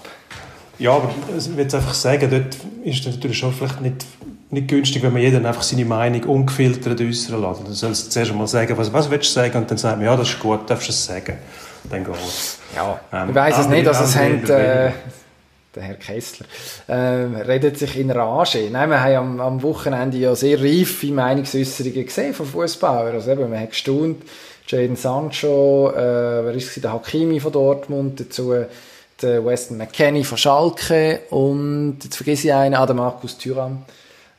Ja, 0.79 0.93
aber 0.93 1.11
ich 1.37 1.49
will 1.49 1.59
jetzt 1.59 1.75
einfach 1.75 1.95
sagen, 1.95 2.29
dort 2.31 2.57
ist 2.85 3.07
es 3.07 3.15
natürlich 3.15 3.39
schon 3.39 3.53
vielleicht 3.53 3.81
nicht, 3.81 4.07
nicht 4.51 4.69
günstig, 4.69 5.03
wenn 5.03 5.13
man 5.13 5.23
jeden 5.23 5.47
einfach 5.47 5.63
seine 5.63 5.87
Meinung 5.87 6.23
ungefiltert 6.25 7.01
äußern 7.01 7.41
lässt. 7.41 7.67
Du 7.67 7.73
sollst 7.73 8.13
zuerst 8.13 8.31
einmal 8.31 8.47
sagen, 8.47 8.77
was, 8.77 8.93
was 8.93 9.11
willst 9.11 9.31
du 9.31 9.35
sagen, 9.35 9.57
und 9.57 9.71
dann 9.71 9.79
sagen 9.79 10.03
wir, 10.03 10.09
ja, 10.09 10.17
das 10.17 10.29
ist 10.29 10.39
gut, 10.39 10.69
darfst 10.69 10.89
du 10.89 10.93
es 10.93 11.05
sagen 11.05 11.39
dann 11.91 12.05
geht 12.05 12.15
Ja, 12.77 13.01
ähm, 13.13 13.31
ich 13.31 13.35
weiß 13.35 13.59
es 13.59 13.69
nicht, 13.69 13.87
dass 13.87 14.01
es 14.01 14.15
haben, 14.17 14.45
äh, 14.45 14.93
der 15.75 15.83
Herr 15.83 15.95
Kessler, 15.95 16.47
äh, 16.87 16.95
redet 17.43 17.79
sich 17.79 17.99
in 17.99 18.11
Rage. 18.11 18.69
Nein, 18.71 18.91
wir 18.91 19.03
haben 19.03 19.17
am, 19.17 19.41
am 19.41 19.63
Wochenende 19.63 20.17
ja 20.19 20.35
sehr 20.35 20.61
reife 20.61 21.07
Meinungsäußerungen 21.07 22.07
gesehen 22.07 22.35
von 22.35 22.47
Fußballern. 22.47 23.15
Also 23.15 23.33
eben, 23.33 23.51
man 23.51 23.61
hat 23.61 23.71
gestaunt, 23.71 24.23
Jadon 24.69 24.97
Sancho, 24.97 25.91
äh, 25.93 26.45
wer 26.45 26.55
ist 26.55 26.77
es, 26.77 26.83
der 26.83 26.93
Hakimi 26.93 27.41
von 27.41 27.53
Dortmund, 27.53 28.21
dazu 28.21 28.55
der 29.23 29.45
Weston 29.45 29.79
McKenney 29.79 30.25
von 30.25 30.39
Schalke 30.39 31.21
und 31.31 31.99
jetzt 32.03 32.17
vergesse 32.17 32.49
ich 32.49 32.55
einen, 32.55 32.75
ah, 32.75 32.85
der 32.85 32.95
Markus 32.95 33.39
Thuram. 33.39 33.85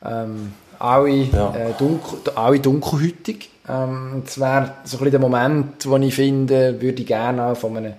Ähm, 0.05 0.53
alle, 0.79 1.09
ja. 1.09 1.55
äh, 1.55 1.73
dunkel, 1.77 2.19
alle 2.35 2.59
dunkelhütig. 2.59 3.49
Ähm, 3.67 4.21
das 4.25 4.39
wäre 4.39 4.73
so 4.83 4.97
ein 4.97 4.99
bisschen 4.99 5.11
der 5.11 5.19
Moment, 5.19 5.85
wo 5.85 5.97
ich 5.97 6.13
finde, 6.13 6.79
würde 6.79 7.01
ich 7.01 7.07
gerne 7.07 7.45
auch 7.47 7.57
von 7.57 7.77
einem, 7.77 7.93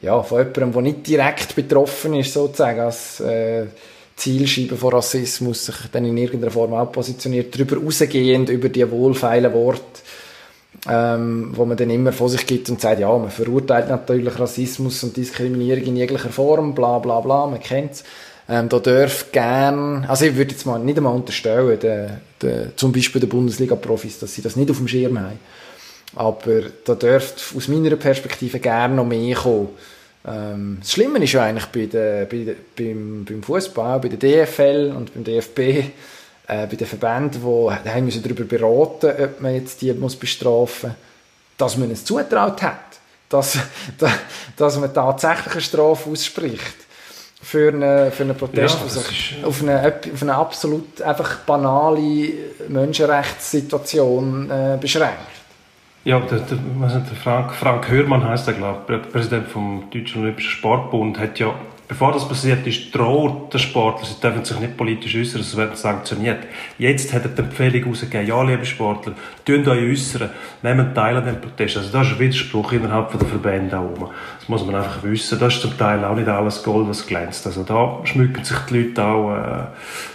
ja, 0.00 0.22
von 0.22 0.38
jemandem, 0.38 0.72
der 0.72 0.82
nicht 0.82 1.06
direkt 1.06 1.56
betroffen 1.56 2.14
ist, 2.14 2.32
sozusagen, 2.32 2.80
als 2.80 3.20
äh, 3.20 3.66
Zielscheibe 4.16 4.76
von 4.76 4.92
Rassismus, 4.92 5.66
sich 5.66 5.76
dann 5.92 6.04
in 6.04 6.16
irgendeiner 6.16 6.50
Form 6.52 6.74
auch 6.74 6.90
positioniert, 6.90 7.54
darüber 7.54 7.76
rausgehend, 7.78 8.48
über 8.48 8.68
die 8.68 8.88
wohlfeilen 8.90 9.52
Worte, 9.52 9.82
ähm, 10.88 11.52
wo 11.54 11.64
man 11.64 11.76
dann 11.76 11.90
immer 11.90 12.12
vor 12.12 12.28
sich 12.28 12.46
gibt 12.46 12.68
und 12.70 12.80
sagt, 12.80 13.00
ja, 13.00 13.16
man 13.16 13.30
verurteilt 13.30 13.88
natürlich 13.88 14.38
Rassismus 14.38 15.02
und 15.02 15.16
Diskriminierung 15.16 15.84
in 15.84 15.96
jeglicher 15.96 16.30
Form, 16.30 16.74
bla 16.74 16.98
bla 16.98 17.20
bla, 17.20 17.46
man 17.46 17.60
kennt's. 17.60 18.04
Ähm, 18.48 18.68
da 18.68 18.78
darf 18.78 19.30
gern, 19.30 20.06
also 20.08 20.24
ich 20.24 20.34
würde 20.34 20.52
jetzt 20.52 20.64
mal 20.64 20.78
nicht 20.78 20.96
einmal 20.96 21.14
unterstellen, 21.14 21.78
de, 21.78 22.08
de, 22.40 22.68
zum 22.76 22.92
Beispiel 22.92 23.20
der 23.20 23.28
Bundesliga-Profis, 23.28 24.20
dass 24.20 24.34
sie 24.34 24.42
das 24.42 24.56
nicht 24.56 24.70
auf 24.70 24.78
dem 24.78 24.88
Schirm 24.88 25.18
haben. 25.20 25.38
Aber 26.14 26.62
da 26.84 26.94
dürfte 26.94 27.56
aus 27.56 27.68
meiner 27.68 27.96
Perspektive 27.96 28.58
gerne 28.60 28.94
noch 28.94 29.04
mehr 29.04 29.36
kommen. 29.36 29.68
Ähm, 30.26 30.78
das 30.80 30.92
Schlimme 30.92 31.22
ist 31.22 31.32
ja 31.32 31.44
eigentlich 31.44 31.66
bei 31.66 31.86
der, 31.86 32.26
bei 32.26 32.38
der, 32.38 32.54
beim, 32.76 33.24
beim 33.24 33.42
Fußball, 33.42 34.00
bei 34.00 34.08
der 34.08 34.46
DFL 34.46 34.92
und 34.96 35.14
beim 35.14 35.24
DFB, 35.24 35.58
äh, 35.58 35.82
bei 36.46 36.66
den 36.66 36.86
Verbänden, 36.86 37.40
die 37.40 37.90
haben 37.90 38.04
müssen 38.04 38.22
darüber 38.22 38.44
beraten 38.44 39.10
ob 39.22 39.40
man 39.40 39.54
jetzt 39.54 39.80
die 39.82 39.92
muss 39.92 40.16
bestrafen 40.16 40.90
muss, 40.90 40.98
dass 41.56 41.76
man 41.76 41.90
es 41.90 42.04
zutraut 42.04 42.62
hat. 42.62 42.78
Dass, 43.28 43.58
dass 44.56 44.78
man 44.78 44.94
tatsächlich 44.94 45.52
eine 45.52 45.60
Strafe 45.60 46.10
ausspricht 46.10 46.76
für 47.42 47.68
einen, 47.68 48.10
für 48.10 48.22
einen 48.22 48.36
Protest, 48.36 48.78
ja, 48.80 48.88
sich 48.88 49.36
auf 49.44 49.62
eine, 49.62 50.00
auf 50.12 50.22
eine 50.22 50.34
absolut 50.34 51.02
einfach 51.02 51.40
banale 51.40 52.32
Menschenrechtssituation 52.68 54.50
äh, 54.50 54.78
beschränkt. 54.80 55.38
Ja, 56.08 56.20
der, 56.20 56.38
der, 56.38 56.56
der 56.56 57.16
Frank, 57.22 57.52
Frank 57.52 57.90
Hörmann 57.90 58.26
heißt 58.26 58.48
er, 58.48 58.54
glaube 58.54 58.94
ich, 58.94 59.12
Präsident 59.12 59.46
vom 59.46 59.90
Deutschen 59.92 60.22
Olympischen 60.22 60.52
Sportbund, 60.52 61.18
hat 61.18 61.38
ja 61.38 61.54
Bevor 61.86 62.12
das 62.12 62.28
passiert 62.28 62.66
ist, 62.66 62.94
droht 62.94 63.52
der 63.52 63.58
Sportler, 63.58 64.06
sie 64.06 64.20
dürfen 64.20 64.44
sich 64.44 64.60
nicht 64.60 64.76
politisch 64.76 65.16
äußern, 65.16 65.40
es 65.40 65.56
wird 65.56 65.74
sanktioniert. 65.78 66.40
Jetzt 66.76 67.14
hat 67.14 67.22
er 67.24 67.30
die 67.30 67.40
Empfehlung 67.40 67.90
rausgegeben, 67.90 68.26
ja, 68.26 68.42
liebe 68.42 68.66
Sportler, 68.66 69.14
tun 69.46 69.66
euch 69.66 69.90
äußern, 69.90 70.28
nehmt 70.62 70.94
teil 70.94 71.16
an 71.16 71.24
dem 71.24 71.40
Protest. 71.40 71.78
Also 71.78 71.90
das 71.90 72.06
ist 72.06 72.12
ein 72.12 72.18
Widerspruch 72.18 72.72
innerhalb 72.72 73.10
der 73.10 73.26
Verbände 73.26 73.78
auch 73.78 73.84
rum. 73.84 74.10
Das 74.38 74.48
muss 74.50 74.66
man 74.66 74.74
einfach 74.74 75.02
wissen. 75.02 75.38
Das 75.38 75.54
ist 75.54 75.62
zum 75.62 75.78
Teil 75.78 76.04
auch 76.04 76.14
nicht 76.14 76.28
alles 76.28 76.62
Gold, 76.62 76.88
was 76.90 77.06
glänzt. 77.06 77.46
Also 77.46 77.62
da 77.62 78.00
schmücken 78.04 78.44
sich 78.44 78.58
die 78.70 78.82
Leute 78.82 79.04
auch 79.04 79.34
äh, 79.34 79.66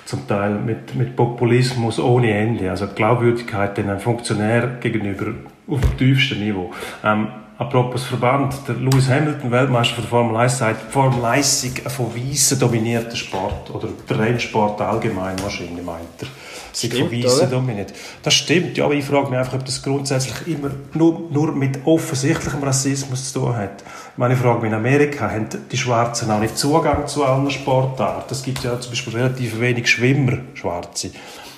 zum 0.05 0.27
Teil 0.27 0.51
mit, 0.51 0.93
mit 0.93 1.15
Populismus 1.15 1.99
ohne 1.99 2.33
Ende. 2.33 2.69
Also 2.69 2.85
die 2.85 2.93
Glaubwürdigkeit 2.93 3.75
den 3.77 3.99
Funktionär 3.99 4.77
gegenüber 4.79 5.33
auf 5.67 5.81
dem 5.81 5.97
tiefsten 5.97 6.39
Niveau. 6.39 6.71
Ähm, 7.03 7.27
Apropos 7.63 8.03
Verband, 8.03 8.55
der 8.67 8.75
Lewis 8.75 9.07
Hamilton, 9.07 9.51
Weltmeister 9.51 9.95
von 9.95 10.03
der 10.03 10.09
Formel 10.09 10.35
1, 10.37 10.57
sagt, 10.57 10.91
Formel 10.91 11.23
1 11.23 11.63
ist 11.63 11.85
ein 11.85 11.91
von 11.91 12.07
Weissen 12.15 12.59
dominierter 12.59 13.15
Sport. 13.15 13.69
Oder 13.69 13.89
der 14.09 14.19
Rennsport 14.19 14.81
allgemein 14.81 15.39
wahrscheinlich, 15.41 15.85
meint 15.85 16.01
er. 16.19 16.27
sind 16.71 16.93
Stimmt, 16.93 17.11
von 17.11 17.23
Weissen 17.23 17.51
dominiert. 17.51 17.93
Das 18.23 18.33
stimmt, 18.33 18.75
ja, 18.75 18.85
aber 18.85 18.95
ich 18.95 19.05
frage 19.05 19.29
mich 19.29 19.37
einfach, 19.37 19.53
ob 19.53 19.65
das 19.65 19.83
grundsätzlich 19.83 20.47
immer 20.47 20.71
nur, 20.93 21.29
nur 21.29 21.51
mit 21.51 21.85
offensichtlichem 21.85 22.63
Rassismus 22.63 23.31
zu 23.31 23.39
tun 23.39 23.55
hat. 23.55 23.83
Ich 24.11 24.17
meine, 24.17 24.33
ich 24.33 24.39
frage 24.39 24.59
mich, 24.59 24.71
in 24.71 24.75
Amerika 24.75 25.29
haben 25.29 25.47
die 25.71 25.77
Schwarzen 25.77 26.31
auch 26.31 26.39
nicht 26.39 26.57
Zugang 26.57 27.05
zu 27.05 27.23
allen 27.23 27.51
Sportarten. 27.51 28.33
Es 28.33 28.41
gibt 28.41 28.63
ja 28.63 28.79
zum 28.81 28.91
Beispiel 28.91 29.13
relativ 29.13 29.59
wenig 29.59 29.87
Schwimmer, 29.87 30.39
Schwarze. 30.55 31.11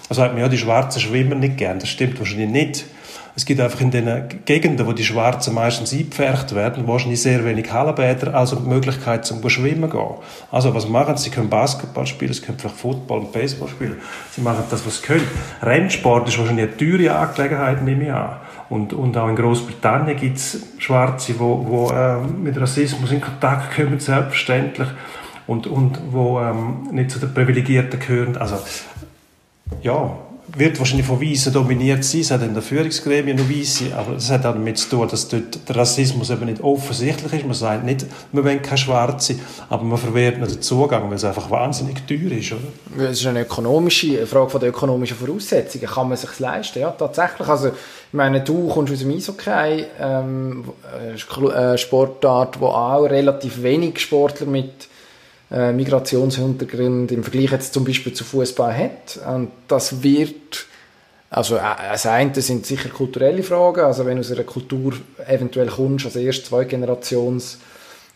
Also 0.10 0.22
hat 0.22 0.34
man 0.34 0.42
ja 0.42 0.50
die 0.50 0.58
schwarzen 0.58 1.00
Schwimmer 1.00 1.36
nicht 1.36 1.58
gern. 1.58 1.80
Das 1.80 1.88
stimmt 1.90 2.20
wahrscheinlich 2.20 2.50
nicht. 2.50 2.86
Es 3.38 3.44
gibt 3.44 3.60
einfach 3.60 3.82
in 3.82 3.92
den 3.92 4.24
Gegenden, 4.46 4.88
wo 4.88 4.94
die 4.94 5.04
Schwarzen 5.04 5.54
meistens 5.54 5.92
eingepfercht 5.92 6.56
werden, 6.56 6.88
wahrscheinlich 6.88 7.22
sehr 7.22 7.44
wenig 7.44 7.72
Hallenbäder, 7.72 8.34
also 8.34 8.56
die 8.56 8.70
Möglichkeit 8.70 9.26
zum 9.26 9.48
Schwimmen 9.50 9.90
gehen. 9.90 10.16
Also 10.52 10.74
was 10.74 10.88
machen 10.88 11.18
sie? 11.18 11.26
Sie 11.26 11.30
können 11.32 11.50
Basketball 11.50 12.08
spielen, 12.08 12.32
sie 12.32 12.42
können 12.42 12.58
vielleicht 12.58 12.78
Football 12.78 13.20
und 13.20 13.34
Baseball 13.34 13.68
spielen. 13.68 13.98
Sie 14.32 14.42
machen 14.42 14.64
das, 14.70 14.86
was 14.86 15.02
sie 15.02 15.08
können. 15.08 15.28
Rennsport 15.62 16.30
ist 16.30 16.40
wahrscheinlich 16.40 16.68
eine 16.68 16.78
teure 16.78 17.14
Angelegenheit, 17.14 17.84
nehme 17.84 18.06
ich 18.06 18.12
an. 18.12 18.38
Und, 18.70 18.94
und 18.94 19.18
auch 19.18 19.28
in 19.28 19.36
Großbritannien 19.36 20.18
gibt 20.18 20.38
es 20.38 20.64
Schwarze, 20.78 21.34
die 21.34 21.40
wo, 21.40 21.66
wo, 21.68 21.92
ähm, 21.92 22.42
mit 22.42 22.60
Rassismus 22.60 23.12
in 23.12 23.22
Kontakt 23.22 23.76
kommen, 23.76 24.00
selbstverständlich. 24.00 24.88
Und, 25.46 25.68
und 25.68 26.00
wo 26.12 26.40
ähm, 26.40 26.88
nicht 26.92 27.12
zu 27.12 27.20
den 27.20 27.34
Privilegierten 27.34 28.00
gehören. 28.00 28.38
Also, 28.38 28.58
ja, 29.84 30.18
wird 30.56 30.80
wahrscheinlich 30.80 31.06
von 31.06 31.22
Weißen 31.22 31.52
dominiert 31.52 32.04
sein. 32.04 32.22
Es 32.22 32.32
hat 32.32 32.42
in 32.42 32.54
der 32.54 32.64
Führungsgremien 32.64 33.38
noch 33.38 33.50
Weiße, 33.50 33.96
aber 33.96 34.14
das 34.14 34.30
hat 34.32 34.46
auch 34.46 34.54
damit 34.54 34.78
zu 34.78 34.90
tun, 34.90 35.08
dass 35.08 35.28
dort 35.28 35.68
der 35.68 35.76
Rassismus 35.76 36.30
eben 36.30 36.46
nicht 36.46 36.62
offensichtlich 36.62 37.34
ist. 37.34 37.46
Man 37.46 37.54
sagt 37.54 37.84
nicht, 37.84 38.06
man 38.32 38.44
will 38.44 38.60
keine 38.60 38.78
Schwarze, 38.78 39.36
aber 39.70 39.84
man 39.84 39.98
verwehrt 39.98 40.40
nicht 40.40 40.56
den 40.56 40.62
Zugang, 40.62 41.10
weil 41.10 41.18
es 41.18 41.24
einfach 41.24 41.50
wahnsinnig 41.50 42.06
teuer 42.08 42.32
ist, 42.32 42.54
oder? 42.54 43.10
Es 43.10 43.20
ist 43.20 43.28
eine 43.28 43.42
ökonomische 43.42 44.18
eine 44.18 44.28
Frage 44.28 44.50
von 44.50 44.60
der 44.60 44.70
ökonomischen 44.70 45.18
Voraussetzungen. 45.18 45.88
Kann 45.88 46.10
man 46.10 46.18
sich 46.18 46.40
leisten? 46.40 46.80
Ja, 46.80 46.92
tatsächlich. 46.92 47.48
Also, 47.48 47.68
ich 47.68 47.74
meine, 48.14 48.42
du 48.42 48.68
kommst 48.70 48.94
aus 48.94 49.00
dem 49.00 49.12
Eishockey, 49.12 49.86
ähm, 50.00 50.66
eine 51.54 51.78
Sportart, 51.78 52.60
wo 52.60 52.68
auch 52.68 53.04
relativ 53.04 53.62
wenig 53.62 54.00
Sportler 54.00 54.48
mit 54.48 54.88
äh, 55.52 55.72
Migrationshintergrund 55.72 57.12
im 57.12 57.24
Vergleich 57.24 57.52
jetzt 57.52 57.74
zum 57.74 57.86
Beispiel 57.86 58.14
zu 58.14 58.24
Fußball 58.24 58.76
hat. 58.76 59.20
Und 59.28 59.52
das 59.68 60.02
wird, 60.02 60.66
also 61.30 61.58
äh, 61.58 61.62
das 61.92 62.06
eine 62.06 62.42
sind 62.42 62.66
sicher 62.66 62.90
kulturelle 62.90 63.44
Fragen, 63.44 63.82
also 63.82 64.06
wenn 64.06 64.16
du 64.16 64.22
aus 64.22 64.32
einer 64.32 64.44
Kultur 64.44 64.94
eventuell 65.28 65.68
kommst, 65.68 66.06
als 66.06 66.16
erst 66.16 66.48
zwei 66.48 66.66
Generations 66.66 67.60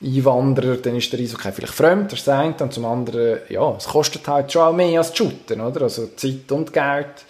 Einwanderer, 0.01 0.77
dann 0.77 0.95
ist 0.95 1.11
der 1.11 1.19
Eishockey 1.19 1.51
vielleicht 1.51 1.73
fremd, 1.73 2.11
das 2.11 2.19
ist 2.19 2.27
das 2.27 2.39
eine. 2.39 2.55
Und 2.57 2.73
zum 2.73 2.85
anderen, 2.85 3.39
ja, 3.49 3.75
es 3.77 3.85
kostet 3.85 4.27
halt 4.27 4.51
schon 4.51 4.61
auch 4.61 4.73
mehr 4.73 4.99
als 4.99 5.15
Shooten, 5.15 5.59
oder? 5.59 5.81
Also 5.81 6.07
Zeit 6.15 6.49
und 6.51 6.71
Geld 6.71 7.25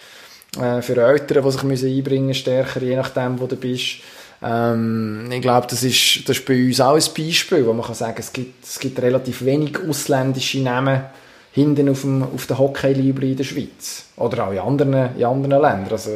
äh, 0.56 0.80
für 0.80 0.96
Eltern, 0.96 1.44
die 1.44 1.50
sich 1.50 1.62
müssen 1.64 1.88
einbringen 1.88 2.34
stärker, 2.34 2.80
je 2.80 2.96
nachdem, 2.96 3.40
wo 3.40 3.46
du 3.46 3.56
bist. 3.56 4.02
Ähm, 4.42 5.28
ich 5.30 5.42
glaube, 5.42 5.66
das 5.68 5.82
ist, 5.82 6.28
das 6.28 6.38
ist 6.38 6.46
bei 6.46 6.66
uns 6.66 6.80
auch 6.80 6.94
ein 6.94 7.14
Beispiel, 7.16 7.66
wo 7.66 7.72
man 7.72 7.84
kann 7.84 7.94
sagen, 7.94 8.16
es 8.18 8.32
gibt, 8.32 8.64
es 8.64 8.78
gibt 8.78 9.00
relativ 9.00 9.44
wenig 9.44 9.78
ausländische 9.86 10.60
Namen 10.60 11.02
hinten 11.52 11.88
auf, 11.88 12.02
dem, 12.02 12.22
auf 12.22 12.46
der 12.46 12.58
Hockey-Library 12.58 13.32
in 13.32 13.36
der 13.36 13.44
Schweiz. 13.44 14.06
Oder 14.16 14.46
auch 14.46 14.52
in 14.52 14.58
anderen, 14.58 15.16
in 15.16 15.24
anderen 15.24 15.62
Ländern. 15.62 15.88
Also, 15.90 16.10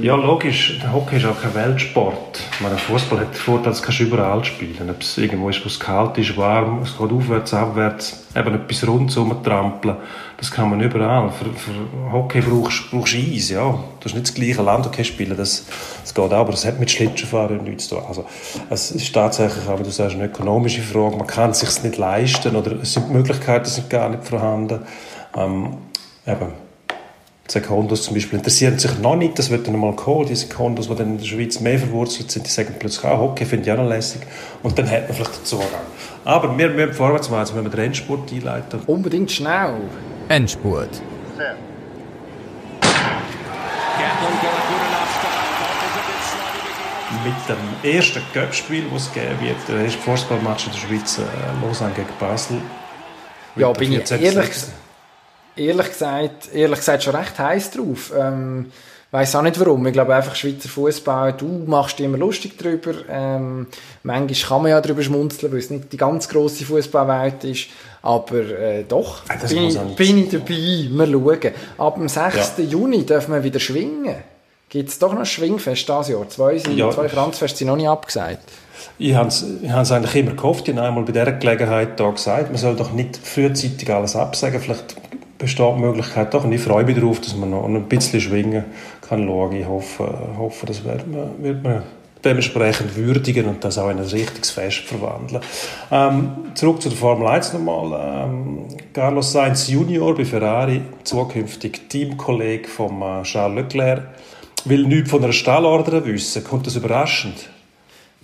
Ja, 0.00 0.14
logisch, 0.14 0.78
der 0.80 0.92
Hockey 0.92 1.16
ist 1.16 1.26
auch 1.26 1.40
kein 1.40 1.54
Weltsport. 1.54 2.40
Meine, 2.60 2.78
Fußball 2.78 3.20
hat 3.20 3.28
den 3.28 3.34
Vorteil, 3.34 3.72
das 3.72 3.82
kannst 3.82 4.00
du 4.00 4.04
überall 4.04 4.44
spielen. 4.44 4.88
Ob 4.88 5.00
es 5.00 5.18
irgendwo 5.18 5.48
ist, 5.48 5.64
wo 5.64 5.68
es 5.68 5.80
kalt 5.80 6.16
ist, 6.18 6.36
warm, 6.36 6.82
es 6.82 6.96
geht 6.96 7.10
aufwärts, 7.10 7.52
abwärts, 7.52 8.26
eben 8.36 8.54
etwas 8.54 8.86
rund 8.86 9.16
rumtrampeln, 9.16 9.96
das 10.36 10.50
kann 10.50 10.70
man 10.70 10.80
überall. 10.80 11.30
Für, 11.30 11.52
für 11.52 12.12
Hockey 12.12 12.40
brauchst 12.40 12.92
du 12.92 13.02
Eis, 13.02 13.50
ja. 13.50 13.70
Du 13.70 14.04
hast 14.04 14.14
nicht 14.14 14.26
das 14.26 14.34
gleiche 14.34 14.62
Land, 14.62 14.86
okay, 14.86 15.04
spielen, 15.04 15.36
das, 15.36 15.64
das 16.02 16.14
geht 16.14 16.24
auch, 16.24 16.32
aber 16.32 16.50
das 16.50 16.64
hat 16.64 16.80
mit 16.80 16.90
Schlittschuhfahren 16.90 17.64
nichts 17.64 17.88
zu 17.88 17.96
tun. 17.96 18.04
Also, 18.08 18.24
es 18.70 18.90
ist 18.90 19.14
tatsächlich, 19.14 19.66
aber 19.68 19.82
du 19.82 19.90
sagst, 19.90 20.16
eine 20.16 20.26
ökonomische 20.26 20.82
Frage, 20.82 21.16
man 21.16 21.26
kann 21.26 21.50
es 21.50 21.60
sich 21.60 21.82
nicht 21.82 21.96
leisten 21.96 22.56
oder 22.56 22.72
es 22.82 22.92
sind, 22.92 23.10
Möglichkeiten 23.10 23.66
sind 23.66 23.88
gar 23.90 24.08
nicht 24.08 24.24
vorhanden. 24.24 24.80
Ähm, 25.36 25.76
eben, 26.26 26.52
Sekundos 27.46 28.04
zum 28.04 28.14
Beispiel 28.14 28.38
interessieren 28.38 28.78
sich 28.78 28.98
noch 29.00 29.16
nicht, 29.16 29.38
das 29.38 29.50
wird 29.50 29.66
dann 29.66 29.78
mal 29.78 29.94
kommen, 29.94 30.26
die 30.26 30.34
Sekundos, 30.34 30.88
die 30.88 30.94
dann 30.94 31.10
in 31.10 31.18
der 31.18 31.26
Schweiz 31.26 31.60
mehr 31.60 31.78
verwurzelt 31.78 32.30
sind, 32.30 32.46
die 32.46 32.50
sagen 32.50 32.74
plötzlich, 32.78 33.04
ah, 33.04 33.18
Hockey 33.18 33.44
finde 33.44 33.66
ich 33.66 33.72
auch 33.72 33.82
noch 33.82 33.88
lässig 33.88 34.22
und 34.62 34.78
dann 34.78 34.90
hat 34.90 35.08
man 35.08 35.14
vielleicht 35.14 35.40
den 35.40 35.44
Zugang. 35.44 35.68
Aber 36.24 36.56
wir 36.56 36.70
müssen 36.70 36.94
vorwärts 36.94 37.28
machen, 37.28 37.40
jetzt 37.40 37.52
müssen 37.52 37.66
wir 37.66 37.70
den 37.70 37.80
Rennsport 37.80 38.32
einleiten. 38.32 38.80
unbedingt 38.86 39.30
schnell. 39.30 39.74
Endspurt. 40.28 40.88
Mit 47.24 47.34
dem 47.48 47.92
ersten 47.96 48.22
Cup-Spiel, 48.32 48.84
das 48.92 49.02
es 49.02 49.12
geben 49.12 49.40
wird, 49.40 49.56
der 49.68 49.84
erste 49.84 49.98
Fußballmatch 49.98 50.66
in 50.66 50.72
der 50.72 50.78
Schweiz, 50.78 51.18
äh, 51.18 51.22
Lausanne 51.62 51.92
gegen 51.94 52.08
Basel. 52.18 52.60
Ja, 53.56 53.72
bin 53.72 53.92
ich 53.92 54.00
14.06. 54.00 54.20
ehrlich, 54.20 54.50
ehrlich, 55.56 55.88
gesagt, 55.88 56.54
ehrlich 56.54 56.78
gesagt 56.78 57.02
schon 57.02 57.14
recht 57.14 57.38
heiß 57.38 57.70
drauf. 57.72 58.12
Ähm, 58.18 58.72
weiß 59.14 59.36
auch 59.36 59.42
nicht 59.42 59.60
warum. 59.60 59.86
Ich 59.86 59.92
glaube 59.92 60.12
einfach 60.14 60.34
Schweizer 60.34 60.68
Fußball. 60.68 61.34
Du 61.34 61.46
machst 61.66 61.98
dich 61.98 62.06
immer 62.06 62.18
lustig 62.18 62.58
drüber. 62.58 62.92
Ähm, 63.08 63.68
manchmal 64.02 64.48
kann 64.48 64.62
man 64.62 64.70
ja 64.72 64.80
drüber 64.80 65.02
schmunzeln, 65.02 65.52
weil 65.52 65.60
es 65.60 65.70
nicht 65.70 65.92
die 65.92 65.96
ganz 65.96 66.28
große 66.28 66.64
Fußballwelt 66.64 67.44
ist. 67.44 67.68
Aber 68.02 68.34
äh, 68.38 68.82
doch, 68.82 69.22
Ah, 69.28 69.34
das 69.40 69.54
bin, 69.54 69.68
ich, 69.68 69.78
bin 69.96 70.18
ich 70.18 70.30
dabei. 70.30 70.48
Wir 70.48 71.06
schauen. 71.06 71.52
Ab 71.78 71.94
dem 71.94 72.08
6. 72.08 72.52
Ja. 72.58 72.64
Juni 72.64 73.06
dürfen 73.06 73.32
wir 73.34 73.44
wieder 73.44 73.60
schwingen. 73.60 74.16
Gibt 74.68 74.88
es 74.88 74.98
doch 74.98 75.12
noch 75.12 75.20
ein 75.20 75.26
Schwingfest 75.26 75.88
dieses 75.88 76.08
Jahr? 76.08 76.28
Zwei, 76.28 76.58
sind, 76.58 76.76
Ja. 76.76 76.90
zwei 76.90 77.06
Kranzfeste 77.06 77.58
sind 77.58 77.68
noch 77.68 77.76
nicht 77.76 77.88
abgesagt. 77.88 78.40
Ich 78.98 79.14
habe 79.14 79.28
es 79.28 79.44
eigentlich 79.92 80.14
immer 80.16 80.32
gehofft, 80.32 80.66
ich 80.66 80.74
habe 80.76 80.88
einmal 80.88 81.04
bei 81.04 81.12
dieser 81.12 81.30
Gelegenheit 81.32 82.00
da 82.00 82.10
gesagt, 82.10 82.48
man 82.50 82.58
soll 82.58 82.74
doch 82.74 82.92
nicht 82.92 83.16
frühzeitig 83.16 83.88
alles 83.92 84.16
absagen, 84.16 84.60
vielleicht 84.60 84.96
besteht 85.38 85.76
die 85.76 85.80
Möglichkeit 85.80 86.32
doch 86.34 86.44
und 86.44 86.52
ich 86.52 86.60
freue 86.60 86.84
mich 86.84 86.96
darauf, 86.96 87.20
dass 87.20 87.36
man 87.36 87.50
noch 87.50 87.64
ein 87.64 87.84
bisschen 87.88 88.20
schwingen 88.20 88.64
kann 89.08 89.26
schauen. 89.26 89.52
Ich 89.52 89.66
hoffe, 89.66 90.12
hoffe 90.36 90.66
das 90.66 90.84
wird 90.84 91.06
man, 91.06 91.42
wird 91.42 91.62
man 91.62 91.82
dementsprechend 92.24 92.96
würdigen 92.96 93.46
und 93.46 93.62
das 93.62 93.78
auch 93.78 93.90
in 93.90 93.98
ein 93.98 94.04
richtiges 94.04 94.50
Fest 94.50 94.80
verwandeln. 94.80 95.42
Ähm, 95.90 96.32
zurück 96.54 96.80
zu 96.80 96.88
der 96.88 96.98
Formel 96.98 97.28
1 97.28 97.52
nochmal. 97.52 98.24
Ähm, 98.24 98.68
Carlos 98.92 99.32
Sainz 99.32 99.68
Junior 99.68 100.14
bei 100.14 100.24
Ferrari, 100.24 100.80
zukünftig 101.04 101.88
Teamkollege 101.88 102.68
von 102.68 103.02
äh, 103.02 103.22
Charles 103.24 103.64
Leclerc, 103.64 104.02
will 104.64 104.86
nichts 104.86 105.10
von 105.10 105.22
einer 105.22 105.32
Stallorder 105.32 106.04
wissen. 106.06 106.42
Kommt 106.42 106.66
das 106.66 106.76
überraschend? 106.76 107.50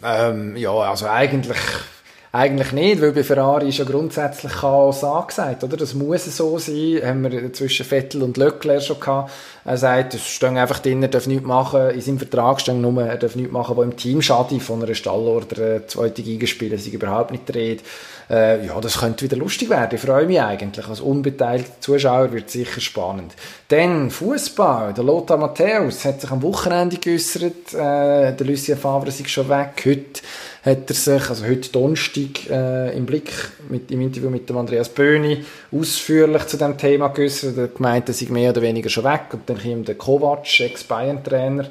Ähm, 0.03 0.57
ja, 0.57 0.73
also 0.73 1.07
eigentlich, 1.07 1.59
eigentlich 2.33 2.71
nicht, 2.71 3.03
weil 3.03 3.11
bei 3.11 3.25
Ferrari 3.25 3.71
ist 3.71 3.79
ja 3.79 3.85
grundsätzlich 3.85 4.53
Chaos 4.53 5.03
angesagt, 5.03 5.65
oder? 5.65 5.77
Das 5.77 5.95
muss 5.95 6.25
so 6.25 6.59
sein, 6.59 7.01
haben 7.03 7.25
wir 7.25 7.53
zwischen 7.53 7.85
Vettel 7.85 8.23
und 8.23 8.37
Leclerc 8.37 8.83
schon 8.83 9.01
gehabt. 9.01 9.33
Er 9.65 9.77
sagt, 9.77 10.15
es 10.15 10.27
stehen 10.27 10.57
einfach 10.57 10.79
drin, 10.79 11.03
er 11.03 11.09
darf 11.09 11.27
nichts 11.27 11.45
machen, 11.45 11.91
in 11.91 12.01
seinem 12.01 12.19
Vertrag 12.19 12.61
steht 12.61 12.77
nur, 12.77 13.03
er 13.03 13.17
darf 13.17 13.35
nichts 13.35 13.53
machen, 13.53 13.77
wo 13.77 13.83
im 13.83 13.97
Team 13.97 14.23
schadet, 14.23 14.63
von 14.63 14.81
einer 14.81 14.95
Stallorder, 14.95 15.77
äh, 15.77 15.87
zweite 15.89 16.23
Gigaspiele, 16.23 16.79
sind 16.79 16.95
überhaupt 16.95 17.33
nicht 17.33 17.53
Rede. 17.53 17.83
Äh, 18.31 18.65
ja, 18.65 18.81
das 18.81 19.01
könnte 19.01 19.25
wieder 19.25 19.37
lustig 19.37 19.69
werden, 19.69 19.97
ich 19.97 20.01
freue 20.01 20.27
mich 20.27 20.41
eigentlich. 20.41 20.87
Als 20.87 21.01
unbeteiligter 21.01 21.81
Zuschauer 21.81 22.33
wird 22.33 22.47
es 22.47 22.53
sicher 22.53 22.81
spannend. 22.81 23.35
Dann 23.67 24.09
Fußball. 24.11 24.95
Der 24.95 25.03
Lothar 25.03 25.37
Matthäus 25.37 26.05
hat 26.05 26.21
sich 26.21 26.31
am 26.31 26.43
Wochenende 26.43 26.97
geäussert. 26.97 27.75
Äh, 27.75 28.37
der 28.37 28.47
Lucien 28.47 28.79
Favre 28.79 29.09
ist 29.09 29.29
schon 29.29 29.49
weg. 29.49 29.83
Heute 29.85 30.21
hat 30.63 30.91
er 30.91 30.95
sich, 30.95 31.31
also 31.31 31.47
heute 31.47 31.71
Donnerstag, 31.71 32.51
äh, 32.51 32.97
im 32.97 33.07
Blick 33.07 33.33
mit, 33.69 33.91
im 33.91 34.01
Interview 34.03 34.29
mit 34.29 34.49
dem 34.49 34.59
Andreas 34.59 34.89
Böhni 34.89 35.45
ausführlich 35.73 36.47
zu 36.47 36.57
dem 36.59 36.77
Thema 36.77 37.09
geäussert. 37.09 37.57
Er 37.57 37.69
gemeint, 37.69 38.09
er 38.09 38.15
sei 38.15 38.27
mehr 38.31 38.51
oder 38.51 38.63
weniger 38.63 38.91
schon 38.91 39.05
weg. 39.05 39.29
Und 39.33 39.49
dann 39.49 39.59
kam 39.59 39.85
der 39.85 39.95
Kovac, 39.95 40.61
Ex-Bayern-Trainer, 40.61 41.67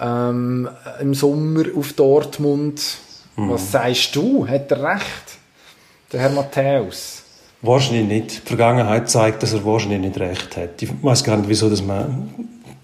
ähm, 0.00 0.68
im 1.00 1.14
Sommer 1.14 1.64
auf 1.76 1.92
Dortmund. 1.92 2.80
Was 3.36 3.72
sagst 3.72 4.16
du? 4.16 4.46
Hat 4.46 4.70
er 4.70 4.82
recht? 4.82 5.38
Der 6.12 6.20
Herr 6.20 6.30
Matthäus. 6.30 7.22
Wahrscheinlich 7.62 8.06
nicht. 8.06 8.42
Die 8.44 8.48
Vergangenheit 8.48 9.10
zeigt, 9.10 9.42
dass 9.42 9.52
er 9.52 9.64
wahrscheinlich 9.64 10.00
nicht 10.00 10.18
recht 10.18 10.56
hat. 10.56 10.82
Ich 10.82 10.90
weiß 11.02 11.24
gar 11.24 11.36
nicht, 11.36 11.48
wieso 11.48 11.68
dass 11.68 11.82
man 11.82 12.28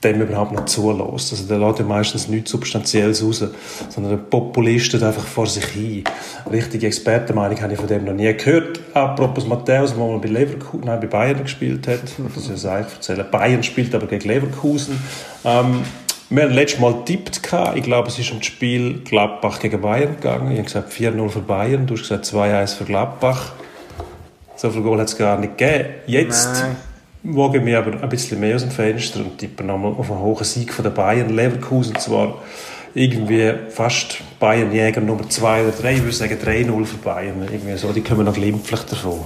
dem 0.04 0.20
überhaupt 0.20 0.52
nicht 0.52 0.68
zulässt. 0.68 1.32
Also 1.32 1.44
der 1.46 1.58
lässt 1.58 1.78
ja 1.78 1.84
meistens 1.84 2.28
nichts 2.28 2.50
Substanzielles 2.50 3.24
raus, 3.24 3.44
sondern 3.88 4.12
der 4.12 4.18
Populist 4.18 4.94
einfach 4.94 5.24
vor 5.24 5.46
sich 5.46 5.64
hin. 5.66 6.04
Richtige 6.50 6.86
Expertenmeinung 6.86 7.60
habe 7.60 7.72
ich 7.72 7.78
von 7.78 7.88
dem 7.88 8.04
noch 8.04 8.12
nie 8.12 8.32
gehört. 8.32 8.80
Apropos 8.94 9.46
Matthäus, 9.46 9.94
der 9.94 9.98
mal 9.98 10.18
bei 10.18 10.28
Leverkusen, 10.28 10.84
nein, 10.84 11.00
bei 11.00 11.06
Bayern 11.06 11.42
gespielt 11.42 11.88
hat, 11.88 12.02
das 12.34 12.48
ist 12.48 12.64
ja 12.64 12.78
erzählen. 12.78 13.24
Bayern 13.30 13.62
spielt 13.62 13.94
aber 13.94 14.06
gegen 14.06 14.28
Leverkusen. 14.28 15.00
Ähm, 15.44 15.82
wir 16.28 16.42
haben 16.42 16.52
letztes 16.52 16.80
Mal 16.80 16.92
getippt. 16.92 17.40
Ich 17.76 17.82
glaube, 17.84 18.08
es 18.08 18.18
ist 18.18 18.32
um 18.32 18.38
das 18.38 18.46
Spiel 18.46 19.00
Gladbach 19.04 19.60
gegen 19.60 19.80
Bayern 19.80 20.16
gegangen. 20.16 20.50
Ich 20.50 20.58
habe 20.58 20.64
gesagt 20.64 20.92
4-0 20.92 21.28
für 21.28 21.40
Bayern, 21.40 21.86
du 21.86 21.94
hast 21.94 22.02
gesagt 22.02 22.24
2-1 22.26 22.76
für 22.76 22.84
Gladbach. 22.84 23.52
So 24.56 24.70
viel 24.70 24.82
Goal 24.82 24.98
hat 24.98 25.08
es 25.08 25.16
gar 25.16 25.38
nicht 25.38 25.56
gegeben. 25.56 25.90
Jetzt, 26.06 26.52
Nein. 26.54 26.76
Wage 27.34 27.60
mich 27.60 27.76
aber 27.76 28.02
ein 28.02 28.08
bisschen 28.08 28.40
mehr 28.40 28.56
aus 28.56 28.62
dem 28.62 28.70
Fenster 28.70 29.20
und 29.20 29.38
tippe 29.38 29.64
nochmal 29.64 29.92
auf 29.92 30.10
einen 30.10 30.20
hohen 30.20 30.44
Sieg 30.44 30.72
von 30.72 30.82
der 30.82 30.90
Bayern 30.90 31.30
Leverkusen. 31.30 31.96
Zwar 31.96 32.42
irgendwie 32.94 33.52
fast 33.68 34.18
Bayern-Jäger 34.40 35.00
Nummer 35.00 35.28
2 35.28 35.64
oder 35.64 35.72
3, 35.72 35.94
ich 35.94 36.02
würde 36.02 36.12
sagen 36.12 36.38
3-0 36.42 36.84
für 36.84 36.96
Bayern. 36.96 37.42
Irgendwie 37.42 37.76
so, 37.76 37.92
die 37.92 38.02
kommen 38.02 38.24
noch 38.24 38.34
glimpflich 38.34 38.80
davon. 38.80 39.20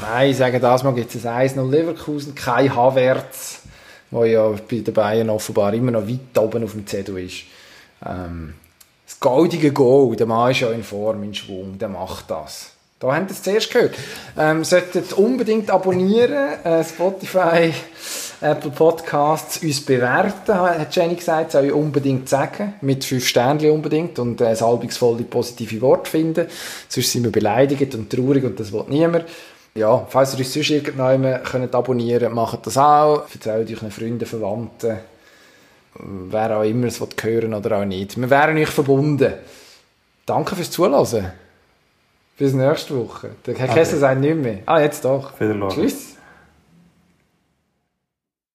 Nein, 0.00 0.30
ich 0.30 0.36
sage 0.36 0.58
das 0.58 0.82
mal, 0.82 0.94
gibt 0.94 1.14
es 1.14 1.26
ein 1.26 1.48
1-0 1.48 1.70
Leverkusen, 1.70 2.34
kein 2.34 2.74
Havertz, 2.74 3.60
der 4.10 4.26
ja 4.26 4.48
bei 4.48 4.78
den 4.78 4.94
Bayern 4.94 5.30
offenbar 5.30 5.74
immer 5.74 5.90
noch 5.90 6.08
weit 6.08 6.38
oben 6.38 6.64
auf 6.64 6.72
dem 6.72 6.86
Zettel 6.86 7.18
ist. 7.18 7.44
Ähm, 8.04 8.54
das 9.06 9.20
goldige 9.20 9.72
Goal, 9.72 10.16
der 10.16 10.26
Mann 10.26 10.50
ist 10.50 10.60
ja 10.60 10.70
in 10.70 10.82
Form, 10.82 11.22
in 11.22 11.34
Schwung, 11.34 11.78
der 11.78 11.88
macht 11.88 12.30
das. 12.30 12.71
Da 13.02 13.16
habt 13.16 13.30
ihr 13.30 13.34
es 13.34 13.42
zuerst 13.42 13.72
gehört. 13.72 13.96
Ähm, 14.38 14.62
solltet 14.62 15.12
unbedingt 15.14 15.68
abonnieren, 15.72 16.62
äh, 16.62 16.84
Spotify, 16.84 17.74
Apple 18.40 18.70
Podcasts, 18.70 19.60
uns 19.60 19.84
bewerten, 19.84 20.54
hat 20.54 20.94
Jenny 20.94 21.16
gesagt, 21.16 21.50
soll 21.50 21.64
ich 21.64 21.72
unbedingt 21.72 22.28
sagen, 22.28 22.74
mit 22.80 23.04
fünf 23.04 23.26
Sternen 23.26 23.72
unbedingt 23.72 24.20
und 24.20 24.40
äh, 24.40 24.54
salbungsvolle 24.54 25.24
positive 25.24 25.80
Worte 25.80 26.08
finden. 26.08 26.46
Sonst 26.88 27.10
sind 27.10 27.24
wir 27.24 27.32
beleidigt 27.32 27.92
und 27.96 28.08
traurig 28.08 28.44
und 28.44 28.60
das 28.60 28.72
will 28.72 28.84
niemand. 28.86 29.24
Ja, 29.74 30.06
falls 30.08 30.34
ihr 30.34 30.38
uns 30.38 30.54
sonst 30.54 30.70
irgendjemand 30.70 31.44
könnt 31.44 31.74
abonnieren 31.74 32.32
macht 32.32 32.64
das 32.68 32.78
auch. 32.78 33.24
Erzählt 33.34 33.68
euch 33.68 33.92
Freunden, 33.92 34.26
Verwandten, 34.26 34.98
wer 35.94 36.56
auch 36.56 36.62
immer 36.62 36.86
es 36.86 37.00
hören 37.00 37.52
oder 37.52 37.80
auch 37.80 37.84
nicht. 37.84 38.16
Wir 38.16 38.30
wären 38.30 38.58
euch 38.58 38.68
verbunden. 38.68 39.32
Danke 40.24 40.54
fürs 40.54 40.70
Zuhören. 40.70 41.32
Bis 42.38 42.52
nächste 42.54 42.96
Woche. 42.96 43.30
Der 43.46 43.54
Herr 43.54 43.68
Kessler 43.68 43.98
sagt 43.98 44.20
nicht 44.20 44.36
mehr. 44.36 44.58
Ah, 44.66 44.80
jetzt 44.80 45.04
doch. 45.04 45.38
Wiedersehen. 45.38 45.68
Tschüss. 45.68 46.11